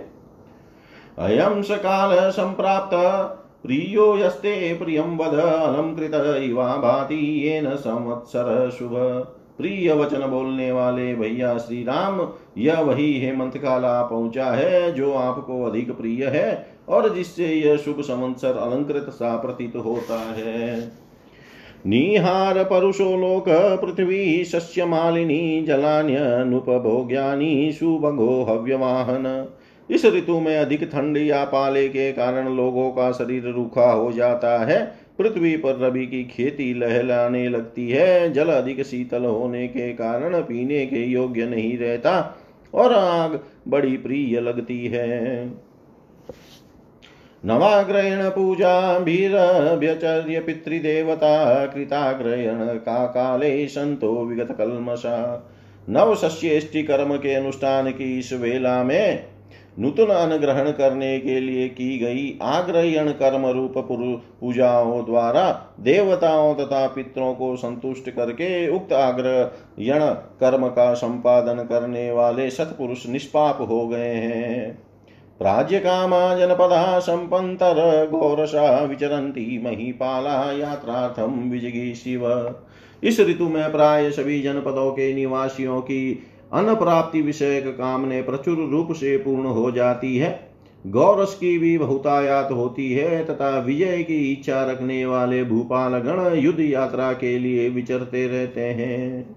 अयम 1.19 1.63
सकाल 1.63 2.31
संप्राप्त, 2.31 2.95
प्रियो 3.63 4.17
यस्ते 4.19 4.75
प्रियम 4.75 5.17
वद 5.17 5.35
अलंकृत 5.35 6.15
इवा 6.43 6.77
भाति 6.77 7.49
येन 7.49 7.75
संवत्सर 7.77 8.71
शुभ। 8.71 8.93
प्रिय 9.59 9.93
वचन 9.93 10.27
बोलने 10.27 10.73
वाले 10.73 11.15
भैया 11.15 11.57
श्री 11.59 11.83
राम, 11.85 12.29
यह 12.59 12.81
वही 12.81 13.21
हेमंत 13.21 13.57
काला 13.59 14.03
पहुँचा 14.03 14.47
है, 14.47 14.93
जो 14.93 15.13
आपको 15.15 15.63
अधिक 15.65 15.91
प्रिय 15.91 16.27
है। 16.27 16.74
और 16.89 17.15
जिससे 17.15 17.47
यह 17.47 17.77
शुभ 17.77 18.01
संवत्सर 18.01 18.49
अलंकृत 18.49 19.03
सा 19.03 19.37
प्रतीत 19.37 19.77
होता 19.77 20.19
है। 20.19 20.93
निहार 21.87 22.65
परुषो 22.65 23.05
लोक, 23.05 23.45
पृथ्वी 23.49 24.45
शस्य 24.45 24.85
मालिनी 24.85 25.63
जलान्यनुपभोग्यानि 25.63 27.73
सुभगो 27.73 28.43
हव्यवाहन। 28.43 29.49
इस 29.91 30.05
ऋतु 30.05 30.41
में 30.41 30.57
अधिक 30.57 30.85
ठंड 30.85 31.17
या 31.17 31.45
पाले 31.45 31.89
के 31.89 32.13
कारण 32.13 32.57
लोगों 32.57 32.91
का 32.91 33.13
शरीर 33.13 33.45
रूखा 33.45 33.93
हो 33.93 34.13
जाता 34.13 34.65
है। 34.65 35.05
पृथ्वी 35.19 35.57
पर 35.57 35.79
रवि 35.79 36.07
की 36.07 36.25
खेती 36.25 36.75
लहलाने 36.75 37.49
लगती 37.49 37.91
है। 37.91 38.33
जल 38.33 38.49
अधिक 38.49 38.83
शीतल 38.83 39.25
होने 39.25 39.69
के 39.69 39.93
कारण 39.93 40.41
पीने 40.41 40.87
के 40.87 40.97
योग्य 40.97 41.47
नहीं 41.47 41.79
रहता 41.79 42.39
और 42.75 42.93
आग 42.93 43.41
बड़ी 43.69 43.97
प्रिय 43.97 44.41
लगती 44.41 44.87
है। 44.87 45.53
नवाग्रहण 47.45 48.29
पूजा, 48.29 48.99
भीरभ्यचर्य, 48.99 50.41
पितृदेवता, 50.41 51.67
कृताग्रहण 51.67 52.67
का 52.67 53.05
काले 53.07 53.67
संतो, 53.67 54.25
विगत 54.25 54.55
कलमशा 54.59 55.51
नव 55.89 56.15
शस्येष्टि 56.15 56.83
कर्म 56.83 57.17
के 57.17 57.35
अनुष्ठान 57.35 57.91
की 57.91 58.19
इस 58.19 58.33
वेला 58.33 58.83
में 58.83 59.27
नूतन 59.79 60.07
अनुग्रहण 60.07 60.71
करने 60.71 61.19
के 61.19 61.41
लिए 61.41 61.69
की 61.69 61.99
गई 61.99 62.39
आग्रहण 62.43 63.11
कर्म 63.11 63.47
रूप 63.47 63.75
पूजाओं 64.41 65.05
द्वारा 65.05 65.51
देवताओं 65.81 66.55
तथा 66.55 66.87
पितरों 66.87 67.35
को 67.35 67.57
संतुष्ट 67.57 68.11
करके 68.11 68.69
उक्त 68.69 68.93
आग्रहण 68.93 70.01
कर्म 70.41 70.67
का 70.69 70.95
संपादन 70.95 71.63
करने 71.63 72.11
वाले 72.11 72.51
सत्पुरुष 72.51 73.07
निष्पाप 73.07 73.59
हो 73.61 73.89
गए 73.89 74.15
हैं। 74.15 74.84
प्राज्य 75.41 75.79
कामा 75.79 76.35
जनपदा 76.35 76.99
घोरसा 78.07 78.85
विचरती 78.85 79.59
महीपाला 79.65 80.53
यात्रार्थम 80.53 81.33
विजगी 81.51 81.95
शिव। 81.95 82.55
इस 83.03 83.21
ऋतु 83.21 83.49
में 83.49 83.73
प्राय 83.73 84.11
सभी 84.11 84.43
जनपदों 84.43 84.91
के 84.91 85.15
निवासियों 85.15 85.81
की 85.81 86.23
अन्न 86.53 86.75
प्राप्ति 86.75 87.23
विषयक 87.23 87.67
कामने 87.67 88.23
प्रचुर 88.23 88.69
रूप 88.71 88.93
से 88.93 89.17
पूर्ण 89.17 89.47
हो 89.47 89.71
जाती 89.71 90.17
है। 90.17 90.51
गौरस 90.87 91.35
की 91.35 91.59
भी 91.59 91.79
बहुतायात 91.79 92.53
होती 92.53 92.93
है 92.93 93.25
तथा 93.25 93.59
विजय 93.59 94.03
की 94.03 94.33
इच्छा 94.33 94.65
रखने 94.65 95.07
वाले 95.07 95.45
भूपाल 95.45 95.99
गण 95.99 96.37
युद्ध 96.37 96.61
यात्रा 96.61 97.13
के 97.13 97.39
लिए 97.39 97.69
विचरते 97.69 98.27
रहते 98.29 98.61
हैं। 98.61 99.37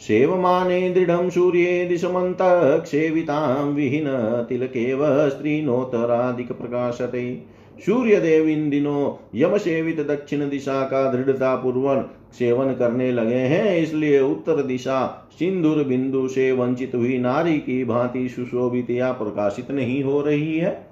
सेवमाने 0.00 0.90
दृढ़ 0.90 1.28
सूर्ये 1.30 1.84
दिशमन्तक्षेवितां 1.84 3.64
विहीन 3.66 4.06
तिलकेव 4.48 5.28
स्त्रीनोत्तराधिक 5.28 6.52
प्रकाशते 6.52 7.54
सूर्यदेव 7.86 8.48
इन 8.48 8.68
दिनों 8.70 9.12
यम 9.34 9.56
सेवित 9.56 10.00
दक्षिण 10.00 10.48
दिशा 10.48 10.82
का 10.82 11.12
दृढ़ता 11.12 11.54
पूर्वक 11.56 12.10
सेवन 12.32 12.72
करने 12.74 13.10
लगे 13.12 13.34
हैं, 13.34 13.76
इसलिए 13.76 14.20
उत्तर 14.20 14.62
दिशा 14.62 15.28
सिंदूर 15.38 15.82
बिंदु 15.84 16.28
से 16.28 16.52
वंचित 16.52 16.94
हुई 16.94 17.18
नारी 17.18 17.58
की 17.58 17.84
भांति 17.84 18.28
सुशोभित 18.28 18.90
या 18.90 19.12
प्रकाशित 19.12 19.70
नहीं 19.70 20.02
हो 20.04 20.20
रही 20.20 20.58
है। 20.58 20.83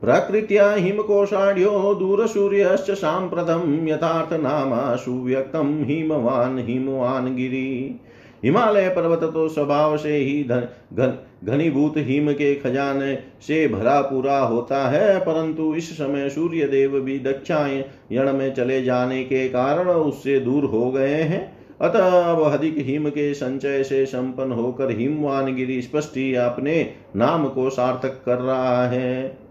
प्रकृत्या 0.00 0.72
हिमकोशाढ्यो 0.72 1.94
दूरसूर्यश्च 1.94 2.90
साम्प्रतं 2.90 3.88
यथार्थनामा 3.88 4.96
सुव्यक्तं 4.96 5.84
हिमवान् 5.84 6.58
हिमवान् 6.58 7.36
गिरि 7.36 8.00
हिमालय 8.44 8.88
पर्वत 8.88 9.20
तो 9.22 9.48
स्वभाव 9.48 9.96
से 9.96 10.16
ही 10.16 10.42
घनीभूत 10.42 11.94
गन, 11.94 12.00
हिम 12.00 12.32
के 12.32 12.54
खजाने 12.54 13.14
से 13.40 13.68
भरा 13.68 14.00
पूरा 14.00 14.38
होता 14.38 14.88
है 14.88 15.18
परंतु 15.20 15.74
इस 15.74 15.98
समय 15.98 16.28
सूर्य 16.28 16.66
देव 16.66 17.00
भी 17.00 17.18
दक्षायण 17.18 18.32
में 18.32 18.54
चले 18.54 18.82
जाने 18.82 19.24
के 19.24 19.48
कारण 19.48 19.88
उससे 19.88 20.40
दूर 20.40 20.64
हो 20.64 20.90
गए 20.90 21.14
हैं। 21.14 21.56
अतः 21.80 22.22
अब 22.22 22.42
अधिक 22.42 22.74
हिम 22.78 23.08
के 23.08 23.34
संचय 23.34 23.82
से 23.82 24.06
संपन्न 24.06 24.52
होकर 24.52 24.90
हिमवान 24.90 25.54
गिरी 25.54 25.82
स्पष्ट 25.82 26.36
अपने 26.36 26.92
नाम 27.16 27.48
को 27.48 27.70
सार्थक 27.70 28.22
कर 28.26 28.38
रहा 28.38 28.88
है। 28.88 29.49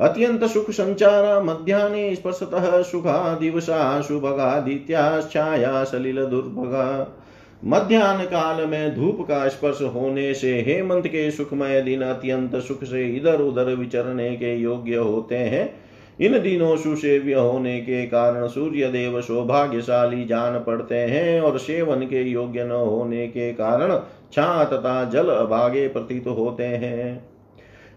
अत्यंत 0.00 0.44
सुख 0.44 0.70
संचार 0.70 1.42
मध्यान्ह 1.42 2.14
स्पर्शतः 2.14 2.82
सुखा 2.82 3.34
दिवसा 3.34 4.00
शुभगादित्याश्छाया 4.00 5.84
सलिल 5.84 6.24
दुर्भगा 6.24 7.16
मध्यान्ह 7.64 8.24
काल 8.24 8.66
में 8.66 8.94
धूप 8.94 9.20
का 9.20 9.48
स्पर्श 9.48 9.82
होने 9.82 10.34
से 10.34 10.60
हेमंत 10.60 11.06
के 11.06 11.30
सुखमय 11.30 11.80
दिन 11.82 12.02
अत्यंत 12.02 12.56
सुख 12.56 12.84
से 12.84 13.06
इधर 13.08 13.40
उधर 13.40 13.74
विचरने 13.74 14.36
के 14.36 14.54
योग्य 14.56 14.96
होते 14.96 15.36
हैं। 15.36 15.74
इन 16.20 16.40
दिनों 16.42 16.76
सुसेव्य 16.76 17.34
होने 17.34 17.80
के 17.80 18.06
कारण 18.06 18.46
सूर्य 18.46 18.88
देव 18.88 19.20
सौभाग्यशाली 19.20 20.24
जान 20.24 20.58
पड़ते 20.58 20.94
हैं 20.94 21.40
और 21.40 21.58
सेवन 21.58 22.00
के 22.00 22.22
योग्य 22.22 22.64
न 22.64 22.70
होने 22.70 23.26
के 23.26 23.52
कारण 23.52 23.98
छा 24.32 24.64
तथा 24.64 25.04
जल 25.04 25.28
अभागे 25.28 25.88
प्रतीत 25.88 26.26
होते 26.26 26.64
हैं। 26.64 27.29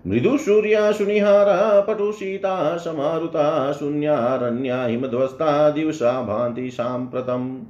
मृदु 0.07 0.37
सूर्या 0.37 0.91
सुनिहारा, 0.91 1.81
पटु 1.81 2.11
सीता 2.11 2.77
समारुता 2.77 3.73
शून्यारण्या 3.73 4.85
हिमध्वस्ता, 4.85 5.69
दिवसा 5.69 6.21
भांति 6.21 6.71
सांप्रतम। 6.71 7.61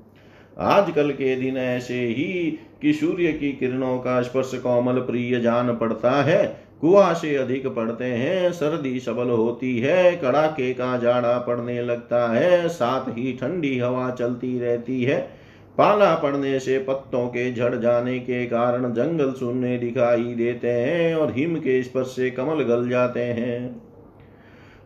आजकल 0.59 1.11
के 1.11 1.35
दिन 1.35 1.57
ऐसे 1.57 1.99
ही 1.99 2.59
कि 2.81 2.93
सूर्य 2.93 3.33
की 3.33 3.51
किरणों 3.51 3.97
का 3.97 4.21
स्पर्श 4.21 4.51
कोमल 4.53 4.93
प्रिय 4.93 5.39
जान 5.39 5.75
पड़ता 5.75 6.11
है 6.11 6.57
कुआशे 6.81 7.35
अधिक 7.35 7.67
पड़ते 7.67 8.05
हैं, 8.05 8.51
सर्दी 8.51 8.99
सबल 8.99 9.29
होती 9.29 9.79
है, 9.79 10.15
कड़ाके 10.15 10.73
का 10.73 10.97
जाड़ा 10.97 11.37
पड़ने 11.37 11.81
लगता 11.81 12.31
है, 12.33 12.69
साथ 12.69 13.09
ही 13.09 13.37
ठंडी 13.41 13.79
हवा 13.79 14.11
चलती 14.11 14.59
रहती 14.59 15.03
है। 15.03 15.42
पाला 15.77 16.15
पड़ने 16.15 16.59
से 16.59 16.77
पत्तों 16.79 17.27
के 17.27 17.53
झड़ 17.53 17.75
जाने 17.75 18.19
के 18.19 18.45
कारण 18.45 18.93
जंगल 18.93 19.31
सुनने 19.31 19.77
दिखाई 19.77 20.23
देते 20.23 20.67
हैं 20.67 21.15
और 21.15 21.31
हिम 21.31 21.55
के 21.55 21.83
स्पर्श 21.83 22.07
से 22.07 22.29
कमल 22.31 22.63
गल 22.63 22.89
जाते 22.89 23.23
हैं। 23.23 23.81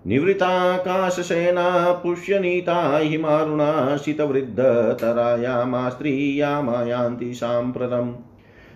निवृताकाशसेना 0.08 1.92
पुष्यनीता 1.94 2.98
हिमारुणा 2.98 3.98
शीतवृद्धतरायामा 3.98 5.90
स्त्रीयामायान्ति 5.90 7.34
साम्प्रतम् 7.34 8.14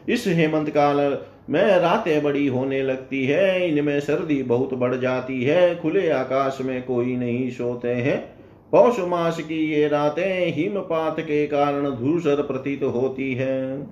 इस 0.10 0.24
हेमंत 0.28 0.70
काल 0.70 1.18
में 1.50 1.80
रातें 1.80 2.24
बड़ी 2.24 2.48
होने 2.48 2.82
लगती 2.84 3.26
है, 3.26 3.70
इनमें 3.70 4.00
सर्दी 4.00 4.44
बहुत 4.44 4.74
बढ़ 4.74 4.96
जाती 4.96 5.44
है, 5.44 5.76
खुले 5.80 6.10
आकाश 6.10 6.58
में 6.62 6.84
कोई 6.84 7.16
नहीं 7.16 7.50
सोते 7.52 7.88
हैं। 7.88 8.41
पौष 8.72 9.00
मास 9.00 9.40
की 9.40 9.74
ये 9.74 9.88
रातें 9.88 10.54
हिमपात 10.54 11.20
के 11.20 11.48
कारण 11.48 11.90
धूसर 11.90 12.42
प्रतीत 12.42 12.84
होती 12.84 13.34
है। 13.34 13.88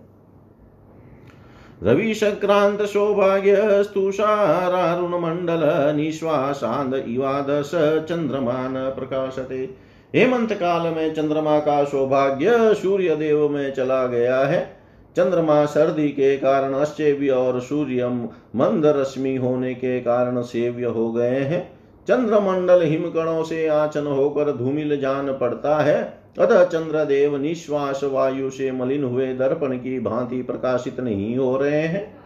रवि 1.84 2.14
संक्रांत 2.14 2.82
सौभाग्य 2.82 3.84
स्तुषारुण 3.84 5.20
मंडल 5.20 5.62
निश्वासांद 5.96 6.96
इवादस 7.08 7.72
चंद्रमान 8.10 8.74
प्रकाशते। 8.90 9.70
हेमंत 10.16 10.54
काल 10.54 10.82
में 10.82 11.14
चंद्रमा 11.14 11.60
का 11.60 11.84
सौभाग्य 11.84 12.74
सूर्य 12.74 13.16
देव 13.16 13.50
में 13.50 13.74
चला 13.74 14.06
गया 14.08 14.40
है। 14.40 14.80
चंद्रमा 15.18 15.66
सर्दी 15.66 16.08
के 16.10 16.38
कारण 16.38 16.74
अश्चेव्य 16.74 17.30
और 17.30 17.60
सूर्य 17.62 18.08
मंद 18.56 18.86
रश्मि 18.86 19.36
होने 19.36 19.74
के 19.74 20.00
कारण 20.00 20.42
सेव्य 20.42 20.86
हो 20.86 21.12
गए 21.12 21.40
हैं। 21.40 21.79
चंद्रमंडल 22.08 22.82
हिमकणों 22.84 23.44
से 23.44 23.68
आचन 23.68 24.06
होकर 24.06 24.58
धूमिल 24.58 25.00
जान 25.00 25.28
पड़ता 25.32 25.84
है। 25.84 26.20
अतः 26.40 26.66
चंद्रदेव 26.66 27.38
निश्वास 27.38 28.02
वायु 28.04 28.50
से 28.50 28.72
मलिन 28.72 29.04
हुए 29.04 29.34
दर्पण 29.34 29.78
की 29.78 30.00
भांति 30.00 30.42
प्रकाशित 30.42 31.00
नहीं 31.00 31.38
हो 31.38 31.58
रहे 31.58 31.82
हैं। 31.82 32.18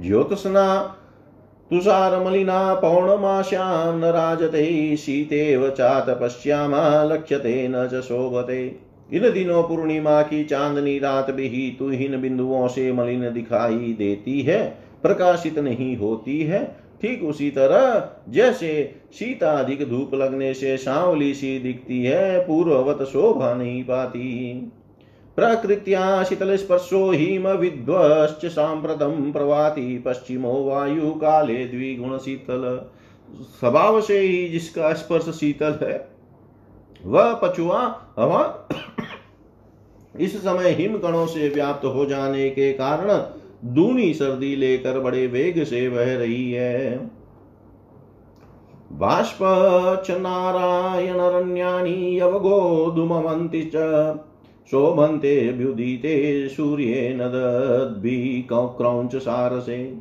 ज्योत्सना, 0.00 0.96
तुषार 1.70 2.24
मलिना 2.24 2.74
पौर्णमाश्याम 2.74 3.98
न 3.98 4.04
राजते 4.04 4.96
शीतेव 4.96 5.70
चात 5.70 6.18
पश्यामा 6.22 7.04
लक्ष्यते 7.04 7.68
न 7.68 7.88
च 7.88 8.00
शोभते। 8.00 8.78
इन 9.12 9.32
दिनों 9.32 9.62
पूर्णिमा 9.62 10.22
की 10.22 10.44
चांदनी 10.44 10.98
रात 10.98 11.30
भी 11.30 11.76
तुहिन 11.78 12.20
बिंदुओं 12.20 12.68
से 12.68 12.92
मलिन 12.92 13.32
दिखाई 13.32 13.94
देती 13.98 14.42
है। 14.42 14.78
प्रकाशित 15.02 15.58
नहीं 15.58 15.96
होती 15.96 16.42
है। 16.42 16.85
ठीक 17.02 17.22
उसी 17.22 17.50
तरह 17.50 18.10
जैसे 18.32 18.94
सीता 19.12 19.52
अधिक 19.52 19.88
धूप 19.88 20.14
लगने 20.14 20.54
से 20.54 20.76
सांवली 20.76 21.34
सी 21.34 21.58
दिखती 21.58 22.04
है, 22.04 22.46
पूर्ववत 22.46 23.02
शोभा 23.02 23.54
नहीं 23.54 23.84
पाती। 23.84 24.52
प्रकृत्या 25.36 26.24
शीतल 26.24 26.56
स्पर्शो 26.56 27.10
हिम 27.10 27.48
विध्वश्च 27.48 28.46
सांप्रतम 28.46 29.32
प्रवाति, 29.32 30.02
पश्चिमो 30.06 30.64
वायु 30.64 31.10
काले 31.10 31.66
द्विगुण 31.66 32.18
शीतल। 32.18 32.90
स्वभाव 33.60 34.00
से 34.00 34.18
ही 34.18 34.48
जिसका 34.48 34.92
स्पर्श 34.92 35.28
शीतल 35.28 35.78
है, 35.82 36.08
वह 37.06 37.34
पचुआ 37.34 38.00
हवा, 38.18 38.68
इस 40.20 40.36
समय 40.36 40.70
हिम 40.70 40.98
कणों 40.98 41.26
से 41.26 41.48
व्याप्त 41.48 41.84
हो 41.84 42.06
जाने 42.06 42.50
के 42.50 42.72
कारण 42.72 43.08
दूनी 43.66 44.14
सर्दी 44.14 44.56
लेकर 44.56 45.00
बड़े 45.00 45.26
वेग 45.26 45.64
से 45.64 45.88
बह 45.88 46.16
रही 46.16 46.52
है। 46.52 47.10
बाष्प 48.92 49.38
च 50.06 50.10
नारायणरण्यानि 50.10 52.20
यवगोधुमवन्ति 52.20 53.70
च 53.74 54.16
शोभन्तेऽभ्युदिते 54.70 56.48
सूर्येण 56.48 57.18
दद्भिक्रौञ्च 57.18 59.16
सारसे। 59.16 59.98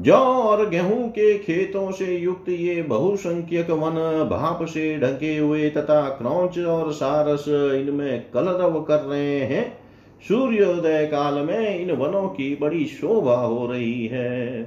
जौ 0.00 0.14
और 0.14 0.68
गेहूँ 0.68 1.08
के 1.08 1.38
खेतों 1.38 1.90
से 1.90 2.16
युक्त 2.16 2.48
ये 2.48 2.82
बहुसंख्यक 2.82 3.70
वन 3.70 4.26
भाप 4.30 4.64
से 4.64 4.98
ढके 4.98 5.38
हुए 5.38 5.70
तथा 5.70 6.08
क्रौच 6.08 6.58
और 6.58 6.92
सारस 6.92 7.44
इनमें 7.48 8.30
कलरव 8.30 8.82
कर 8.82 9.00
रहे 9.00 9.40
हैं। 9.40 9.79
सूर्योदय 10.28 11.06
काल 11.06 11.34
में 11.34 11.80
इन 11.80 11.90
वनों 11.90 12.28
की 12.28 12.56
बड़ी 12.60 12.84
शोभा 12.84 13.34
हो 13.34 13.66
रही 13.66 14.06
है। 14.06 14.62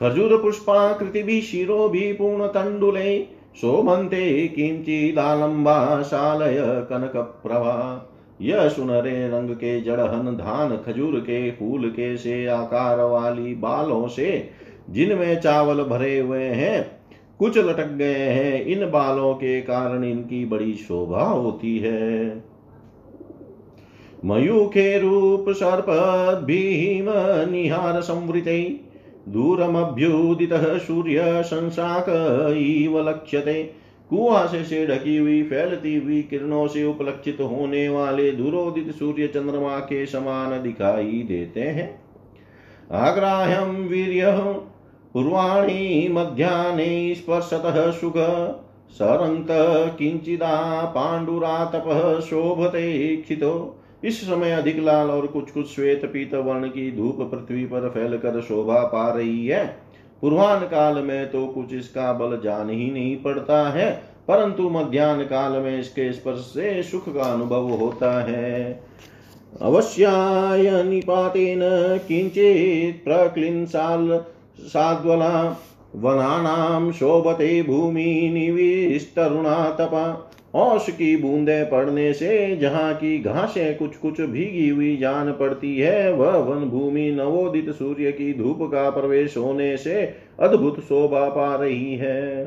खजूर 0.00 0.36
पुष्पाकृति 0.42 1.22
भी, 1.22 1.40
शिरो 1.40 1.88
भी 1.88 2.12
पूर्ण 2.12 2.46
तंडुले 2.46 3.22
शोभंते 3.56 4.48
किंचिदालंबा 4.48 6.02
शालय 6.02 6.56
कनक 6.90 7.16
प्रभा 7.16 8.10
यह 8.40 8.68
सुनरे 8.68 9.28
रंग 9.28 9.50
के 9.50 9.80
जड़हन, 9.80 10.36
धान, 10.36 10.76
खजूर 10.76 11.20
के 11.20 11.50
फूल 11.50 11.88
के 11.90 12.16
से 12.16 12.46
आकार 12.46 13.00
वाली 13.00 13.54
बालों 13.54 14.08
से 14.08 14.48
जिनमें 14.90 15.40
चावल 15.40 15.82
भरे 15.82 16.18
हुए 16.18 16.44
हैं, 16.44 16.90
कुछ 17.38 17.58
लटक 17.58 17.88
गए 17.88 18.14
हैं। 18.14 18.64
इन 18.64 18.90
बालों 18.90 19.34
के 19.34 19.60
कारण 19.60 20.04
इनकी 20.04 20.44
बड़ी 20.44 20.74
शोभा 20.74 21.24
होती 21.24 21.78
है। 21.78 22.44
मयूखे 24.24 24.98
रूप 24.98 25.44
सर्पद्भीम 25.48 27.06
निहार 27.50 28.00
संवृते 28.00 28.80
दूरमभ्युदितः 29.28 30.78
सूर्य 30.78 31.42
संसाक 31.42 32.06
लक्ष्यते 33.08 33.86
कुआसे 34.10 34.64
से 34.64 34.86
ढकी 34.86 35.16
हुई, 35.16 35.42
फैलती 35.42 35.96
हुई 35.96 36.22
किरणों 36.22 36.66
से 36.66 36.84
उपलक्षित 36.84 37.38
होने 37.40 37.88
वाले 37.88 38.32
दूरोदित 38.32 38.94
सूर्य 38.94 39.26
चंद्रमा 39.26 39.78
के 39.78 40.06
समान 40.06 40.62
दिखाई 40.62 41.24
देते 41.28 41.60
हैं। 41.60 42.00
आग्राह्यम 42.92 43.70
वीर्य 43.76 44.24
पूर्वाणी 45.14 46.08
मध्याने 46.08 47.14
स्पर्शतः 47.14 47.90
सुख, 47.90 48.14
सरंत 48.90 49.46
किंचिदा 49.98 50.84
पांडुरातप 50.84 52.20
शोभते 52.20 53.16
क्षितो 53.16 53.75
इस 54.02 54.20
समय 54.22 54.52
अधिक 54.52 54.78
लाल 54.78 55.10
और 55.10 55.26
कुछ 55.26 55.50
कुछ 55.50 55.74
श्वेत 55.74 56.04
पीत 56.04 56.34
वर्ण 56.34 56.68
की 56.68 56.90
धूप 56.92 57.20
पृथ्वी 57.32 57.64
पर 57.64 57.88
फैलकर 57.88 58.40
शोभा 58.40 58.80
पा 58.86 59.08
रही 59.12 59.46
है। 59.46 59.64
पूर्वान 60.22 60.60
काल 60.66 61.02
में 61.04 61.30
तो 61.30 61.46
कुछ 61.46 61.72
इसका 61.74 62.12
बल 62.12 62.40
जान 62.44 62.70
ही 62.70 62.90
नहीं 62.90 63.16
पड़ता 63.16 63.68
है, 63.70 63.90
परंतु 64.28 64.68
मध्यान्ह 64.70 65.24
काल 65.24 65.52
में 65.52 65.78
इसके 65.80 66.12
स्पर्श 66.12 66.40
से 66.46 66.82
सुख 66.82 67.08
का 67.14 67.32
अनुभव 67.32 67.70
होता 67.72 68.12
है। 68.24 68.80
अवश्याय 69.60 70.82
निपातेन 70.84 71.60
किंचित 72.08 73.02
प्रक्लिंसाल 73.04 74.08
साद्वला 74.60 75.44
वनानां 75.96 76.92
शोभते 76.92 77.62
भूमि 77.62 78.30
निविस्तरुणा 78.32 79.54
तपा 79.70 80.06
औष 80.56 80.88
की 80.90 81.16
बूंदे 81.16 81.62
पड़ने 81.64 82.12
से 82.12 82.56
जहाँ 82.56 82.94
की 82.94 83.18
घासें 83.18 83.76
कुछ 83.76 83.96
कुछ 83.96 84.20
भीगी 84.20 84.68
हुई 84.68 84.96
जान 84.96 85.32
पड़ती 85.32 85.76
है, 85.78 86.12
वह 86.12 86.36
वन 86.36 86.64
भूमि 86.64 87.10
नवोदित 87.10 87.70
सूर्य 87.70 88.12
की 88.12 88.32
धूप 88.34 88.58
का 88.62 88.90
प्रवेश 88.90 89.36
होने 89.36 89.76
से 89.76 90.02
अद्भुत 90.40 90.80
शोभा 90.80 91.28
पा 91.28 91.54
रही 91.56 91.94
है। 91.94 92.46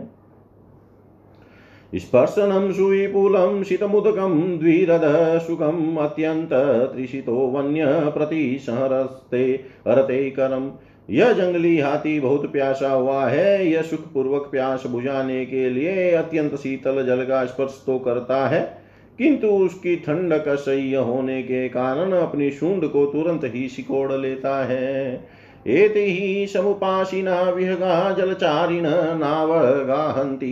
स्पर्शनं 1.93 2.71
सुविपुलं 2.71 3.63
शीतमुदकं 3.63 5.39
सुखम् 5.39 5.97
अत्यन्त 5.97 6.49
त्रिषितो 6.93 7.35
वन्य 7.35 7.85
प्रतिसंहरस्ते 7.87 9.43
हरते 9.87 10.29
करम। 10.29 10.71
यह 11.09 11.31
जंगली 11.33 11.77
हाथी 11.79 12.19
बहुत 12.19 12.51
प्यासा 12.51 12.91
हुआ 12.91 13.25
है। 13.25 13.67
यह 13.67 13.81
सुख 13.81 14.01
पूर्वक 14.13 14.47
प्यास 14.51 14.83
बुझाने 14.87 15.45
के 15.45 15.69
लिए 15.69 16.11
अत्यंत 16.11 16.55
शीतल 16.55 17.05
जल 17.05 17.23
का 17.23 17.45
स्पर्श 17.45 17.83
तो 17.85 17.97
करता 17.99 18.47
है, 18.47 18.61
किंतु 19.19 19.47
उसकी 19.47 19.95
ठंडक 19.95 20.47
असह्य 20.47 20.95
होने 20.95 21.41
के 21.43 21.67
कारण 21.69 22.11
अपनी 22.11 22.51
शूंड 22.51 22.87
को 22.87 23.05
तुरंत 23.05 23.41
ही 23.45 23.67
सिकोड़ 23.67 24.11
लेता 24.13 24.65
है। 24.65 25.39
एते 25.67 26.05
हि 26.05 26.47
समुपासिना 26.47 27.41
विहगा 27.41 28.11
जलचारिण 28.11 28.85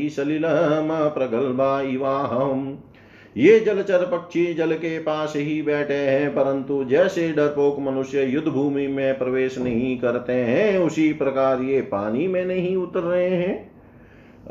सलिलम 0.10 0.90
प्रगल्भा 1.10 1.80
इवाहम् 1.82 2.66
ये 3.38 3.60
जलचर 3.60 4.06
पक्षी 4.06 4.54
जल 4.54 4.74
के 4.74 5.00
पास 5.00 5.34
ही 5.36 5.62
बैठे 5.62 5.94
हैं, 5.94 6.32
परंतु 6.32 6.84
जैसे 6.84 7.32
डरपोक 7.32 7.80
मनुष्य 7.80 8.24
युद्ध 8.24 8.48
भूमि 8.48 8.88
में 8.88 9.18
प्रवेश 9.18 9.58
नहीं 9.58 10.00
करते 10.00 10.34
हैं, 10.34 10.80
उसी 10.80 11.14
प्रकार 11.14 11.62
ये 11.62 11.82
पानी 11.82 12.28
में 12.28 12.46
नहीं 12.46 12.76
उतर 12.76 13.00
रहे 13.00 13.30
हैं। 13.30 13.72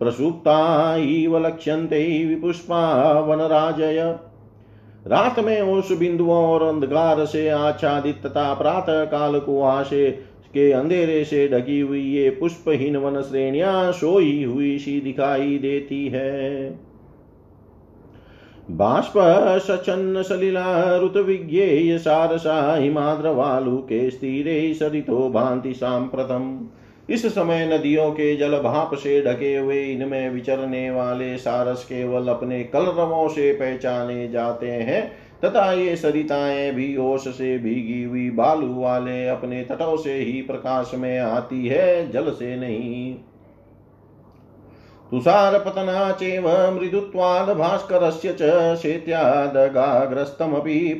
प्रसुप्ता 0.00 0.96
इव 0.96 1.46
लक्ष्यन्ते 1.46 2.24
विपुष्पा 2.24 3.20
वनराजय। 3.20 4.18
रात 5.06 5.38
में 5.38 5.60
उस 5.60 5.98
बिंदुओं 5.98 6.30
और 6.30 6.62
अंधकार 6.62 7.24
से 7.24 7.48
आच्छादित 7.48 8.26
तथा 8.26 8.54
प्रातः 8.54 9.04
काल 9.04 9.40
कुहासे 9.40 10.31
के 10.54 10.70
अंधेरे 10.72 11.24
से 11.24 11.48
ढकी 11.48 11.80
हुई 11.80 12.00
ये 12.00 12.30
पुष्पहीन 12.30 12.96
वन 12.96 13.20
श्रेणियाँ 13.22 13.92
सोई 13.92 14.42
हुई 14.44 14.78
सी 14.78 15.00
दिखाई 15.00 15.58
देती 15.58 16.08
है। 16.08 16.70
बाष्प, 18.70 19.12
सचन्न, 19.62 20.22
सलिला, 20.22 20.98
ऋत 20.98 21.16
विज्ञेय, 21.16 21.98
सारसा, 21.98 22.76
हिमाद्रवालु 22.76 23.76
के 23.76 24.10
स्थिरे 24.10 24.74
सरितो 24.74 25.28
भांति 25.30 25.74
सांप्रतम। 25.74 26.68
इस 27.10 27.26
समय 27.26 27.66
नदियों 27.72 28.10
के 28.10 28.36
जल 28.36 28.58
भाप 28.58 28.94
से 28.94 29.20
ढके 29.22 29.56
हुए 29.56 29.84
इनमें 29.84 30.30
विचरने 30.30 30.90
वाले 30.90 31.36
सारस 31.36 31.84
केवल 31.84 32.28
अपने 32.28 32.62
कलरवों 32.64 33.28
से 33.28 33.52
पहचाने 33.52 34.28
जाते 34.28 34.70
हैं। 34.70 35.12
तथा 35.44 35.72
ये 35.72 35.96
सरिताएँ 35.96 36.70
भी 36.72 36.96
ओस 36.96 37.28
से 37.28 37.58
भीगी 37.58 38.02
हुई 38.04 38.30
बालू 38.30 38.74
वाले 38.74 39.26
अपने 39.28 39.62
तटों 39.64 39.96
से 39.96 40.14
ही 40.14 40.42
प्रकाश 40.42 40.90
में 40.94 41.18
आती 41.18 41.66
है, 41.66 42.10
जल 42.10 42.30
से 42.30 42.56
नहीं। 42.56 43.14
तुषार 45.10 45.58
पतना 45.58 46.10
चेव 46.12 46.48
मृदुत्वाद 46.74 47.50
भास्करस्य 47.56 48.36
च 48.40 48.42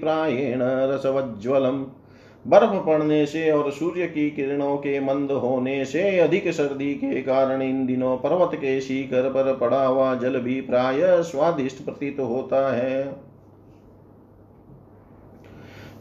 प्रायेण 0.00 0.60
रसवज्ज्वलम्। 0.62 1.84
बर्फ़ 2.46 2.86
पड़ने 2.86 3.26
से 3.26 3.50
और 3.50 3.70
सूर्य 3.70 4.06
की 4.06 4.30
किरणों 4.30 4.76
के 4.76 5.00
मंद 5.00 5.30
होने 5.30 5.84
से 5.84 6.18
अधिक 6.18 6.52
सर्दी 6.52 6.94
के 6.94 7.22
कारण 7.22 7.62
इन 7.62 7.86
दिनों 7.86 8.16
पर्वत 8.16 8.50
के 8.54 8.80
शिखर 8.80 9.28
पर 9.28 9.56
पड़ा 9.56 9.84
हुआ 9.84 10.14
जल 10.14 10.38
भी 10.38 10.60
प्राय 10.60 11.22
स्वादिष्ट 11.22 11.84
प्रतीत 11.84 12.16
होता 12.20 12.74
है। 12.74 13.31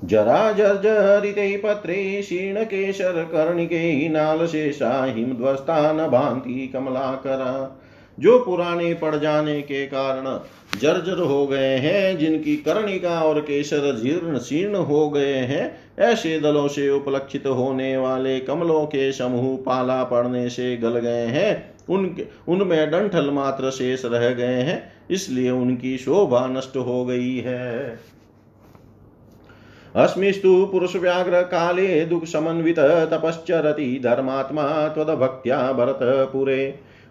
जरा 0.04 0.52
जर्जरिते 0.52 1.58
पत्रे 1.58 2.22
शीर्णकेशरकर्णिके 2.22 4.10
नालशेषा 4.10 5.04
हिमध्वस्ता 5.04 5.94
न 5.94 6.08
भांति 6.08 6.70
कमलाकरा। 6.74 7.82
जो 8.20 8.40
पुराने 8.40 8.94
पड़ 8.94 9.16
जाने 9.16 9.62
के 9.62 9.86
कारण 9.86 10.40
जर्जर 10.80 11.20
हो 11.20 11.48
गए 11.48 11.78
हैं, 11.78 12.18
जिनकी 12.18 12.56
कर्णिका 12.56 13.22
और 13.22 13.40
केसर 13.40 13.96
जीर्ण 14.04 14.40
शीर्ण 14.40 14.76
हो 14.76 15.10
गए 15.10 15.34
हैं, 15.34 15.78
ऐसे 16.00 16.40
दलों 16.40 16.68
से 16.68 16.90
उपलक्षित 16.90 17.48
होने 17.48 17.98
वाले 17.98 18.40
कमलों 18.40 18.86
के 18.86 19.12
समूह 19.12 19.58
पाला 19.66 20.04
पड़ने 20.04 20.50
से 20.50 20.78
गल 20.78 21.00
गए 21.00 21.26
हैं। 21.26 21.74
उनके, 21.90 22.26
उनमें 22.48 22.92
डंठल 22.92 23.30
मात्र 23.30 23.72
शेष 23.72 24.06
रह 24.06 24.30
गए 24.30 24.62
हैं, 24.62 24.92
इसलिए 25.12 25.50
उनकी 25.50 25.98
शोभा 25.98 26.48
नष्ट 26.48 26.78
हो 26.78 27.06
गई 27.06 27.38
है। 27.38 28.00
अस्मिस्तु 29.96 30.72
व्याघ्र 30.96 31.42
काले 31.42 32.06
दुख 32.06 32.26
समन्वित 32.26 32.80
तपश्चरति 33.12 34.00
धर्मात्मा 34.04 34.88
त्वदभक्त्या 34.88 35.58
पुरे। 36.26 36.66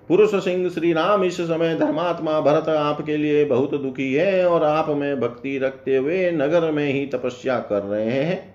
पुरुष 0.09 0.35
सिंह 0.35 0.69
श्री 0.69 0.93
राम 0.93 1.25
इस 1.25 1.41
समय 1.41 1.75
धर्मात्मा 1.75 2.41
भरत 2.41 2.69
आपके 2.69 3.17
लिए 3.17 3.45
बहुत 3.45 3.75
दुखी 3.75 4.13
है 4.15 4.47
और 4.49 4.65
आप 4.65 4.89
में 4.89 5.21
भक्ति 5.21 5.59
रखते 5.59 5.97
हुए 5.97 6.31
नगर 6.31 6.71
में 6.71 6.87
ही 6.87 7.05
तपस्या 7.07 7.59
कर 7.59 7.83
रहे 7.83 8.11
हैं। 8.11 8.55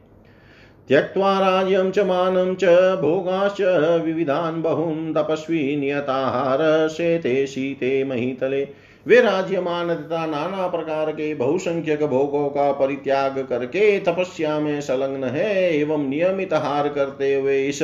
त्यक्त्वा 0.87 1.39
राज्यं 1.39 1.91
च 1.91 1.99
मानं 1.99 2.55
च 2.55 2.65
भोगाश्च 3.01 3.61
विविधान् 4.05 4.61
बहून् 4.61 5.13
तपस्वी 5.13 5.75
नियताहार 5.75 6.87
शेते 6.87 7.45
शीते 7.47 8.03
महीतले। 8.03 8.67
वे 9.07 9.21
राज्यमान 9.21 9.95
तथा 9.95 10.25
नाना 10.25 10.67
प्रकार 10.67 11.11
के 11.11 11.35
बहुसंख्यक 11.35 12.03
भोगों 12.03 12.49
का 12.49 12.71
परित्याग 12.71 13.45
करके 13.49 13.99
तपस्या 13.99 14.59
में 14.59 14.81
संलग्न 14.81 15.23
है 15.23 15.73
एवं 15.73 16.09
नियमित 16.09 16.53
हार 16.53 16.89
करते 16.89 17.35
हुए 17.35 17.67
इस 17.67 17.83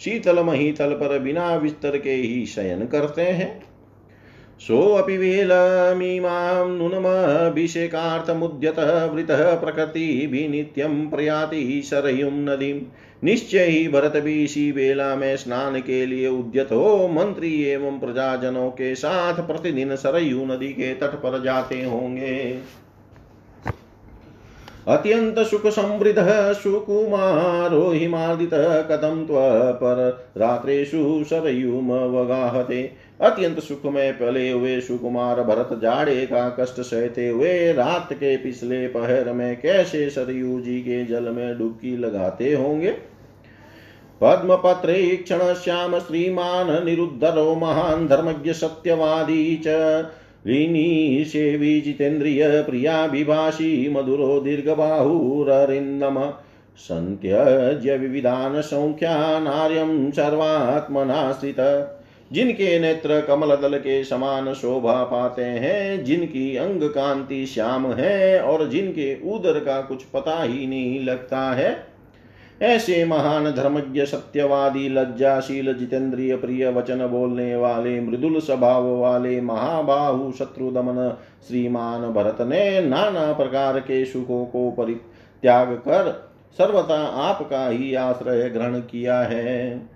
शीतल 0.00 0.40
महीतल 0.40 0.92
पर 0.92 1.18
बिना 1.18 1.56
विस्तर 1.56 1.98
के 1.98 2.10
ही 2.10 2.46
शयन 2.46 2.86
करते 2.86 3.22
हैं। 3.22 3.72
सोऽपि 4.60 5.16
वेलमीमां 5.16 6.70
नूनमभिषेकार्थमुद्यत 6.70 9.10
वृतः 9.12 9.60
प्रकृतिभिः 9.60 10.48
नित्यं 10.48 11.10
प्रयाति 11.10 11.82
सरयुं 11.84 12.30
नदीं 12.30 12.80
निश्चय 13.22 13.64
ही 13.64 13.88
भरत 13.88 14.16
भी 14.16 14.42
इसी 14.44 14.70
बेला 14.72 15.14
में 15.16 15.36
स्नान 15.36 15.80
के 15.80 16.04
लिए 16.06 16.28
उद्यत 16.28 16.72
हो। 16.72 17.08
मंत्री 17.08 17.62
एवं 17.62 17.98
प्रजाजनों 17.98 18.70
के 18.70 18.94
साथ 18.94 19.34
प्रतिदिन 19.34 19.96
सरयू 19.96 20.44
नदी 20.44 20.68
के 20.68 20.94
तट 20.94 21.14
पर 21.14 21.42
जाते 21.42 21.82
होंगे। 21.84 22.58
अत्यंत 24.88 25.38
सुख 25.38 25.66
समृद्ध 25.66 26.24
सुकुमारो 26.54 27.90
हिमादित 27.90 28.50
कथम 28.90 29.24
त्वर 29.26 30.32
रात्रेषु 30.36 31.24
सरयुमवगाहते 31.24 32.82
अत्यंत 33.20 33.60
सुख 33.60 33.84
में 33.84 34.12
पले 34.14 34.50
हुए 34.50 34.80
सुकुमार 34.80 35.42
भरत 35.42 35.78
जाड़े 35.82 36.26
का 36.26 36.48
कष्ट 36.60 36.80
सहते 36.80 37.28
हुए 37.28 37.72
रात 37.72 38.12
के 38.12 38.36
पिछले 38.36 38.86
पहर 38.88 39.32
में 39.32 39.60
कैसे 39.60 40.08
सरयू 40.10 40.60
जी 40.60 40.80
के 40.80 41.04
जल 41.04 41.28
में 41.28 41.58
डुबकी 41.58 41.96
लगाते 41.96 42.52
होंगे? 42.52 42.94
पद्मपत्रे 44.22 45.16
क्षण 45.16 45.54
श्याम 45.54 45.98
श्रीमान 45.98 46.84
निरुद्धरो 46.84 47.54
महान 47.54 48.08
धर्मज्ञ 48.08 48.52
सत्यवादी 48.52 49.56
च। 49.56 49.68
लीनीशेवी 50.46 51.80
जितेन्द्रिय 51.80 52.62
प्रियाभिभाषी 52.62 53.88
मधुरो 53.88 54.40
दीर्घबाहुररिन्दम। 54.40 56.32
सन्त्यज्य 56.76 57.96
विविधान 57.96 58.60
सौख्यानार्यं 58.60 60.10
सर्वात्मनाश्रित। 60.10 61.88
जिनके 62.32 62.78
नेत्र 62.78 63.20
कमल 63.20 63.48
दल 63.48 63.78
के 63.78 64.04
समान 64.04 64.54
शोभा 64.54 65.04
पाते 65.04 65.44
हैं, 65.44 66.04
जिनकी 66.04 66.56
अंग 66.56 66.82
कांति 66.82 67.46
श्याम 67.46 67.92
है 67.92 68.40
और 68.40 68.68
जिनके 68.68 69.30
उदर 69.30 69.60
का 69.60 69.80
कुछ 69.80 70.02
पता 70.02 70.42
ही 70.42 70.66
नहीं 70.66 71.04
लगता 71.04 71.52
है 71.52 71.91
ऐसे 72.62 73.04
महान 73.04 73.44
धर्मज्ञ, 73.44 74.04
सत्यवादी, 74.04 74.88
लज्जाशील, 74.88 75.74
जितेंद्रिय 75.74 76.36
प्रिय 76.36 76.70
वचन 76.70 77.06
बोलने 77.06 77.56
वाले, 77.56 78.00
मृदुल 78.00 78.40
स्वभाव 78.40 78.98
वाले, 78.98 79.40
महाबाहु, 79.40 80.32
शत्रु 80.32 80.70
दमन, 80.70 81.16
श्रीमान 81.48 82.02
भरत 82.02 82.40
ने 82.40 82.80
नाना 82.80 83.32
प्रकार 83.32 83.80
के 83.80 84.04
सुखों 84.04 84.44
को 84.44 84.70
परित्याग 84.70 85.66
कर 85.66 86.32
सर्वथा 86.58 87.06
आपका 87.06 87.68
ही 87.68 87.94
आश्रय 87.94 88.48
ग्रहण 88.48 88.80
किया 88.80 89.20
है। 89.20 89.88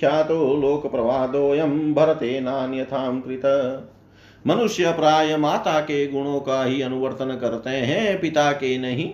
ख्यातो 0.00 0.56
लोकप्रवादोऽयं 0.56 1.94
भरते 1.94 2.40
नान्यथां 2.40 3.20
कृत। 3.20 3.42
मनुष्य 4.46 4.92
प्राय 4.92 5.36
माता 5.36 5.80
के 5.80 6.06
गुणों 6.06 6.40
का 6.40 6.62
ही 6.64 6.82
अनुवर्तन 6.82 7.38
करते 7.40 7.70
हैं, 7.70 8.20
पिता 8.20 8.50
के 8.52 8.76
नहीं। 8.78 9.10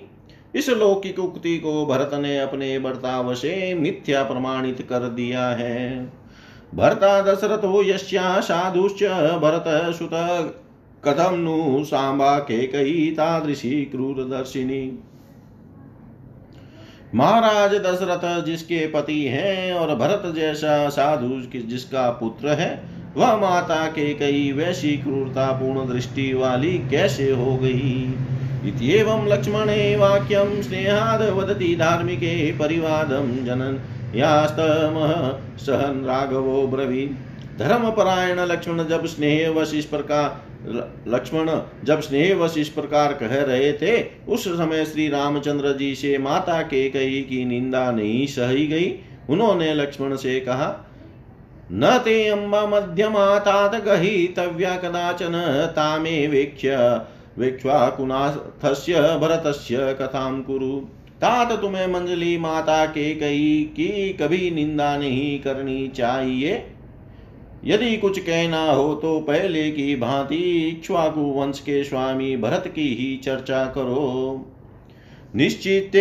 इस 0.54 0.68
लौकिक 0.68 1.18
उक्ति 1.18 1.56
को 1.58 1.86
भरत 1.86 2.10
ने 2.14 2.38
अपने 2.38 2.78
बर्ताव 2.78 3.34
से 3.34 3.74
मिथ्या 3.74 4.22
प्रमाणित 4.22 4.80
कर 4.82 5.08
दिया 5.08 5.48
है। 5.48 6.06
भरता 6.74 7.20
दशरथो 7.22 7.82
यस्या 7.82 8.40
साधुश्च 8.40 9.04
भरत 9.40 9.64
सुत 9.94 10.10
कथम 11.04 11.34
नु 11.34 11.84
सांबा 11.84 12.38
के 12.38 12.66
कई 12.66 13.10
तादृशी 13.10 13.84
क्रूरदर्शिनी 13.84 14.98
महाराज 17.14 17.74
दशरथ 17.74 18.44
जिसके 18.44 18.86
पति 18.86 19.22
हैं 19.24 19.74
और 19.74 19.94
भरत 19.94 20.22
जैसा 20.34 20.88
साधु 20.88 21.58
जिसका 21.58 22.10
पुत्र 22.10 22.48
है, 22.52 22.70
वह 23.16 23.36
माता 23.36 23.86
के 23.86 24.12
कई 24.14 24.50
वैसी 24.52 24.96
क्रूरता 24.96 25.50
पूर्ण 25.52 25.88
दृष्टि 25.88 26.32
वाली 26.34 26.72
कैसे 26.90 27.30
हो 27.30 27.56
गई? 27.56 28.12
इत्येवं 28.64 29.26
लक्ष्मणे 29.28 29.94
वाक्यं 29.96 30.60
स्नेहाद 30.62 31.22
वदति 31.30 31.74
धार्मिके 31.76 32.34
परिवादं 32.58 33.44
जनन। 33.44 33.80
यास्तमः 34.14 35.12
सहन 35.58 36.04
राघवो 36.04 36.66
ब्रवीत् 36.66 37.58
धर्मपरायण 37.58 38.40
लक्ष्मण 38.40 38.84
जब 38.84 39.06
स्नेह 39.06 39.50
वश 39.50 39.74
इस 39.74 39.84
प्रकार 39.84 40.46
लक्ष्मण 41.08 41.50
जब 41.84 42.00
स्नेह 42.00 42.34
वश 42.36 42.56
इस 42.58 42.68
प्रकार 42.68 43.12
कह 43.12 43.34
रहे 43.42 43.72
थे, 43.72 44.00
उस 44.28 44.48
समय 44.48 44.84
श्री 44.84 45.08
रामचंद्र 45.08 45.72
जी 45.72 45.94
से 45.94 46.16
माता 46.18 46.60
के 46.62 46.88
कही 46.90 47.20
की 47.22 47.44
निंदा 47.44 47.90
नहीं 47.90 48.26
सही 48.26 48.66
गई। 48.66 48.92
उन्होंने 49.30 49.72
लक्ष्मण 49.74 50.16
से 50.16 50.38
कहा, 50.40 50.68
न 51.72 51.98
ते 51.98 52.28
अम्ब 52.28 52.54
मध्यमा 52.74 53.38
तात 53.38 53.74
गहितव्या 53.84 54.76
कदाचन 54.76 55.40
तामे 55.76 56.26
वीक्ष्य 56.26 56.76
वीक्ष्वाकुनाथस्य 57.38 59.00
भरतस्य 59.18 59.96
कथां 60.00 60.40
कुरु। 60.42 60.76
तात 61.20 61.52
तुम्हें 61.60 61.86
मंजली 61.86 62.38
माता 62.38 62.84
के 62.86 63.14
कई 63.14 63.62
की 63.76 64.12
कभी 64.12 64.50
निंदा 64.50 64.96
नहीं 64.96 65.38
करनी 65.40 65.88
चाहिए। 65.88 66.62
यदि 67.64 67.96
कुछ 67.96 68.18
कहना 68.18 68.60
हो 68.64 68.94
तो 68.94 69.18
पहले 69.20 69.70
की 69.70 69.96
भांति 69.96 70.36
इक्ष्वाकु 70.68 71.20
वंश 71.20 71.60
के 71.60 71.82
स्वामी 71.84 72.36
भरत 72.36 72.72
की 72.74 72.88
ही 72.94 73.16
चर्चा 73.16 73.64
करो। 73.64 74.46
निश्चित 75.36 75.96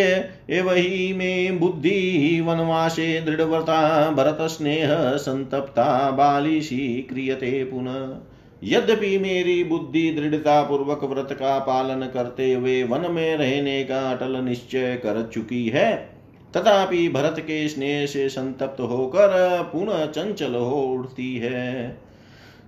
एव 0.49 0.71
ही 0.71 1.13
में 1.13 1.59
बुद्धि 1.59 2.41
वनवासे 2.45 3.21
दृढ़व्रता 3.21 4.11
भरत 4.11 4.37
स्नेह 4.41 4.95
संतप्ता, 5.17 6.11
बालिशी 6.11 6.87
क्रियते 7.01 7.63
पुनः। 7.63 8.36
यद्यपि 8.63 9.17
मेरी 9.17 9.63
बुद्धि 9.63 10.11
दृढ़ता 10.11 10.63
पूर्वक 10.63 11.03
व्रत 11.03 11.27
का 11.31 11.59
पालन 11.59 12.07
करते 12.13 12.53
हुए 12.53 12.83
वन 12.83 13.11
में 13.11 13.37
रहने 13.37 13.83
का 13.83 14.11
अटल 14.11 14.37
निश्चय 14.37 14.95
कर 14.95 15.29
चुकी 15.33 15.67
है, 15.67 16.09
तथापि 16.57 17.09
भरत 17.09 17.35
के 17.39 17.67
स्नेह 17.67 18.05
से 18.05 18.29
संतप्त 18.29 18.81
होकर 18.81 19.29
पुनः 19.73 20.05
चंचल 20.05 20.55
हो 20.55 20.81
उठती 20.81 21.37
है। 21.37 21.97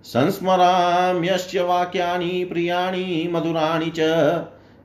संस्मराम्यस्य 0.04 1.62
वाक्यानि, 1.62 2.45
प्रियाणि, 2.45 3.30
मधुराणि 3.34 3.91
च 3.95 3.99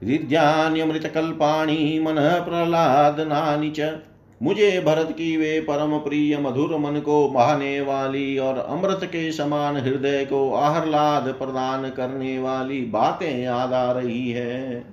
हृद्यान्यमृतकल्पाणि 0.04 2.00
मन 2.02 2.14
प्रहलादनानि 2.14 3.70
च। 3.70 3.80
मुझे 4.40 4.80
भरत 4.80 5.08
की 5.10 5.36
वे 5.36 5.60
परम 5.60 5.98
प्रिय 5.98 6.36
मधुर 6.38 6.76
मन 6.78 7.00
को 7.00 7.28
बहाने 7.28 7.80
वाली 7.80 8.38
और 8.38 8.58
अमृत 8.58 9.04
के 9.04 9.30
समान 9.32 9.76
हृदय 9.76 10.24
को 10.24 10.52
आह्लाद 10.54 11.28
प्रदान 11.38 11.88
करने 11.90 12.38
वाली 12.38 12.80
बातें 12.80 13.38
याद 13.42 13.72
आ 13.72 13.92
रही 13.92 14.30
है। 14.30 14.84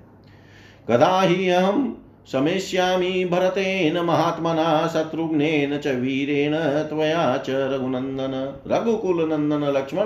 कदा 0.90 1.22
ही 1.22 1.50
हम 1.50 1.98
समेष्यामि 2.32 3.26
भरतेन 3.26 3.98
महात्मना 4.00 4.88
शत्रुघ्नेन 4.88 5.78
च 5.78 5.88
वीरेण 5.88 6.56
त्वया 6.90 7.38
च 7.38 7.50
रघुनंदन, 7.50 8.36
रघुकुल 8.68 9.24
नंदन 9.30 9.64
लक्ष्मण, 9.78 10.06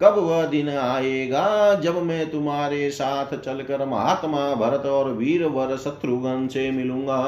कब 0.00 0.18
वह 0.18 0.44
दिन 0.46 0.68
आएगा 0.68 1.74
जब 1.74 2.02
मैं 2.02 2.30
तुम्हारे 2.30 2.90
साथ 2.90 3.36
चलकर 3.36 3.84
महात्मा 3.86 4.54
भरत 4.54 4.86
और 4.86 5.10
वीर 5.12 5.44
वर 5.46 5.76
शत्रुघ्न 5.76 6.46
से 6.48 6.70
मिलूँगा? 6.70 7.20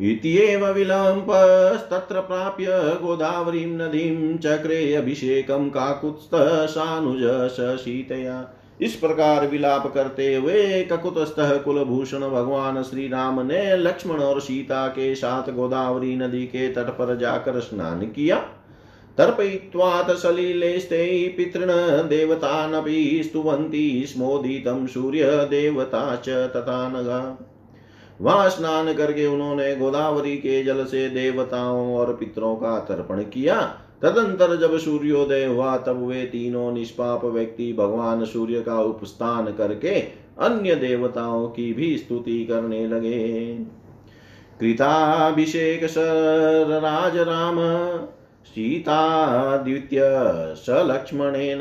इत्येव 0.00 0.66
विलम्बस्तत्र 0.66 2.20
प्राप्य 2.20 2.66
गोदावरीं 3.02 3.66
नदीं 3.66 4.38
चक्रे 4.38 4.94
अभिषेकं 4.94 5.68
काकुत्स्थसानुज 5.68 7.22
स 7.52 7.56
सीतया 7.60 8.52
इस 8.80 8.94
प्रकार 8.94 9.46
विलाप 9.46 9.94
करते 9.94 10.34
हुए 10.34 10.82
ककुतस्थ 10.82 11.36
कुलभूषण 11.38 12.20
भगवान 12.20 12.82
श्री 12.82 13.08
राम 13.08 13.40
ने 13.46 13.76
लक्ष्मण 13.76 14.18
और 14.18 14.40
सीता 14.40 14.86
के 14.88 15.14
साथ 15.14 15.50
गोदावरी 15.52 16.16
नदी 16.16 16.44
के 16.46 16.68
तट 16.68 16.90
पर 16.90 17.16
जाकर 17.16 17.60
स्नान 17.60 18.00
किया। 18.00 18.36
तर्पयित्वात् 19.18 20.10
सलिलेस्ते 20.10 21.34
पितृण 21.36 21.68
देवतानपि 22.08 23.20
स्तुवन्ति, 23.24 24.04
स्मोदितं 24.06 24.86
सूर्य 24.86 25.24
देवता 25.50 26.16
च 26.16 26.28
तथा 26.28 26.88
नगा। 26.88 27.52
वहाँ 28.20 28.48
स्नान 28.50 28.92
करके 28.94 29.26
उन्होंने 29.26 29.76
गोदावरी 29.76 30.36
के 30.36 30.62
जल 30.64 30.84
से 30.84 31.08
देवताओं 31.08 31.96
और 31.96 32.14
पितरों 32.14 32.56
का 32.56 32.78
तर्पण 32.78 33.22
किया। 33.22 33.60
तदंतर 34.02 34.56
जब 34.56 34.76
सूर्योदय 34.78 35.44
हुआ, 35.44 35.76
तब 35.76 36.06
वे 36.06 36.22
तीनों 36.22 36.72
निष्पाप 36.72 37.24
व्यक्ति 37.24 37.72
भगवान 37.72 38.24
सूर्य 38.24 38.60
का 38.60 38.80
उपस्थान 38.80 39.52
करके 39.52 40.00
अन्य 40.40 40.74
देवताओं 40.74 41.48
की 41.48 41.72
भी 41.72 41.96
स्तुति 41.98 42.44
करने 42.44 42.86
लगे। 42.86 43.58
कृताभिषेक 44.60 45.84
सर 45.84 46.80
राज 46.82 47.16
राम 47.16 47.56
सीताद्वितीय 48.46 50.00
स 50.56 50.66
लक्ष्मणेन 50.70 51.58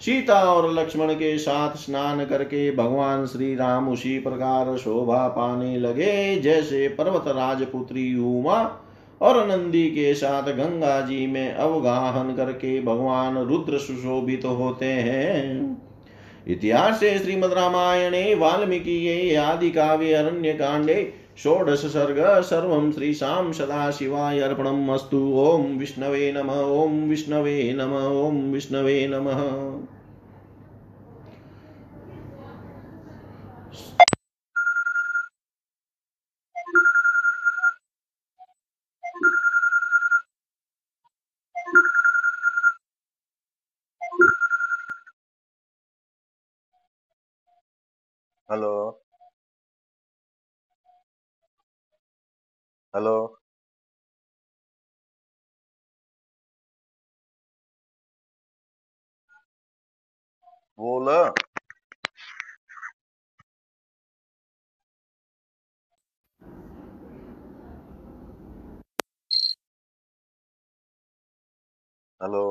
सीता 0.00 0.44
और 0.44 0.74
लक्ष्मण 0.74 1.14
के 1.14 1.38
साथ 1.38 1.76
स्नान 1.76 2.24
करके 2.24 2.76
भगवान 2.76 3.26
श्री 3.26 3.54
राम 3.54 3.88
उसी 3.88 4.18
प्रकार 4.18 4.76
शोभा 4.76 5.28
पाने 5.28 5.78
लगे, 5.78 6.36
जैसे 6.36 6.88
पर्वत 6.88 7.24
राजपुत्री 7.28 8.16
उमा 8.16 8.84
और 9.20 9.48
नंदी 9.48 9.90
के 9.90 10.14
साथ 10.14 10.42
गंगा 10.42 11.00
जी 11.00 11.26
में 11.26 11.54
अवगाहन 11.54 12.34
करके 12.34 12.82
भगवान 12.82 13.38
रुद्र 13.38 13.78
सुशोभित 13.78 14.42
तो 14.42 14.48
होते 14.48 14.86
हैं। 14.86 15.76
इतिहास 16.46 17.00
श्रीमद 17.00 17.52
रामायणे, 17.52 18.34
वाल्मीकि 18.34 19.34
आदि 19.34 19.70
काव्य 19.70 20.12
अरण्य 20.12 20.52
कांडे 20.52 21.27
षोडश 21.38 21.84
सर्ग 21.92 22.18
सर्व 22.42 22.70
श्रीशां 22.92 23.52
सदाशिवाय 23.52 24.40
अर्पणम् 24.40 24.90
अस्तु 24.94 25.18
ॐ 25.42 25.66
विष्णवे 25.78 26.30
नम 26.32 26.50
ॐ 26.50 26.96
विष्णवे 27.08 27.56
नम 27.72 27.94
ॐ 27.96 28.40
विष्णवे 28.52 28.96
नमः 29.10 29.42
हेलो 48.48 48.74
हेलो। 52.94 53.14
बोल। 60.78 61.08
हेलो। 72.20 72.44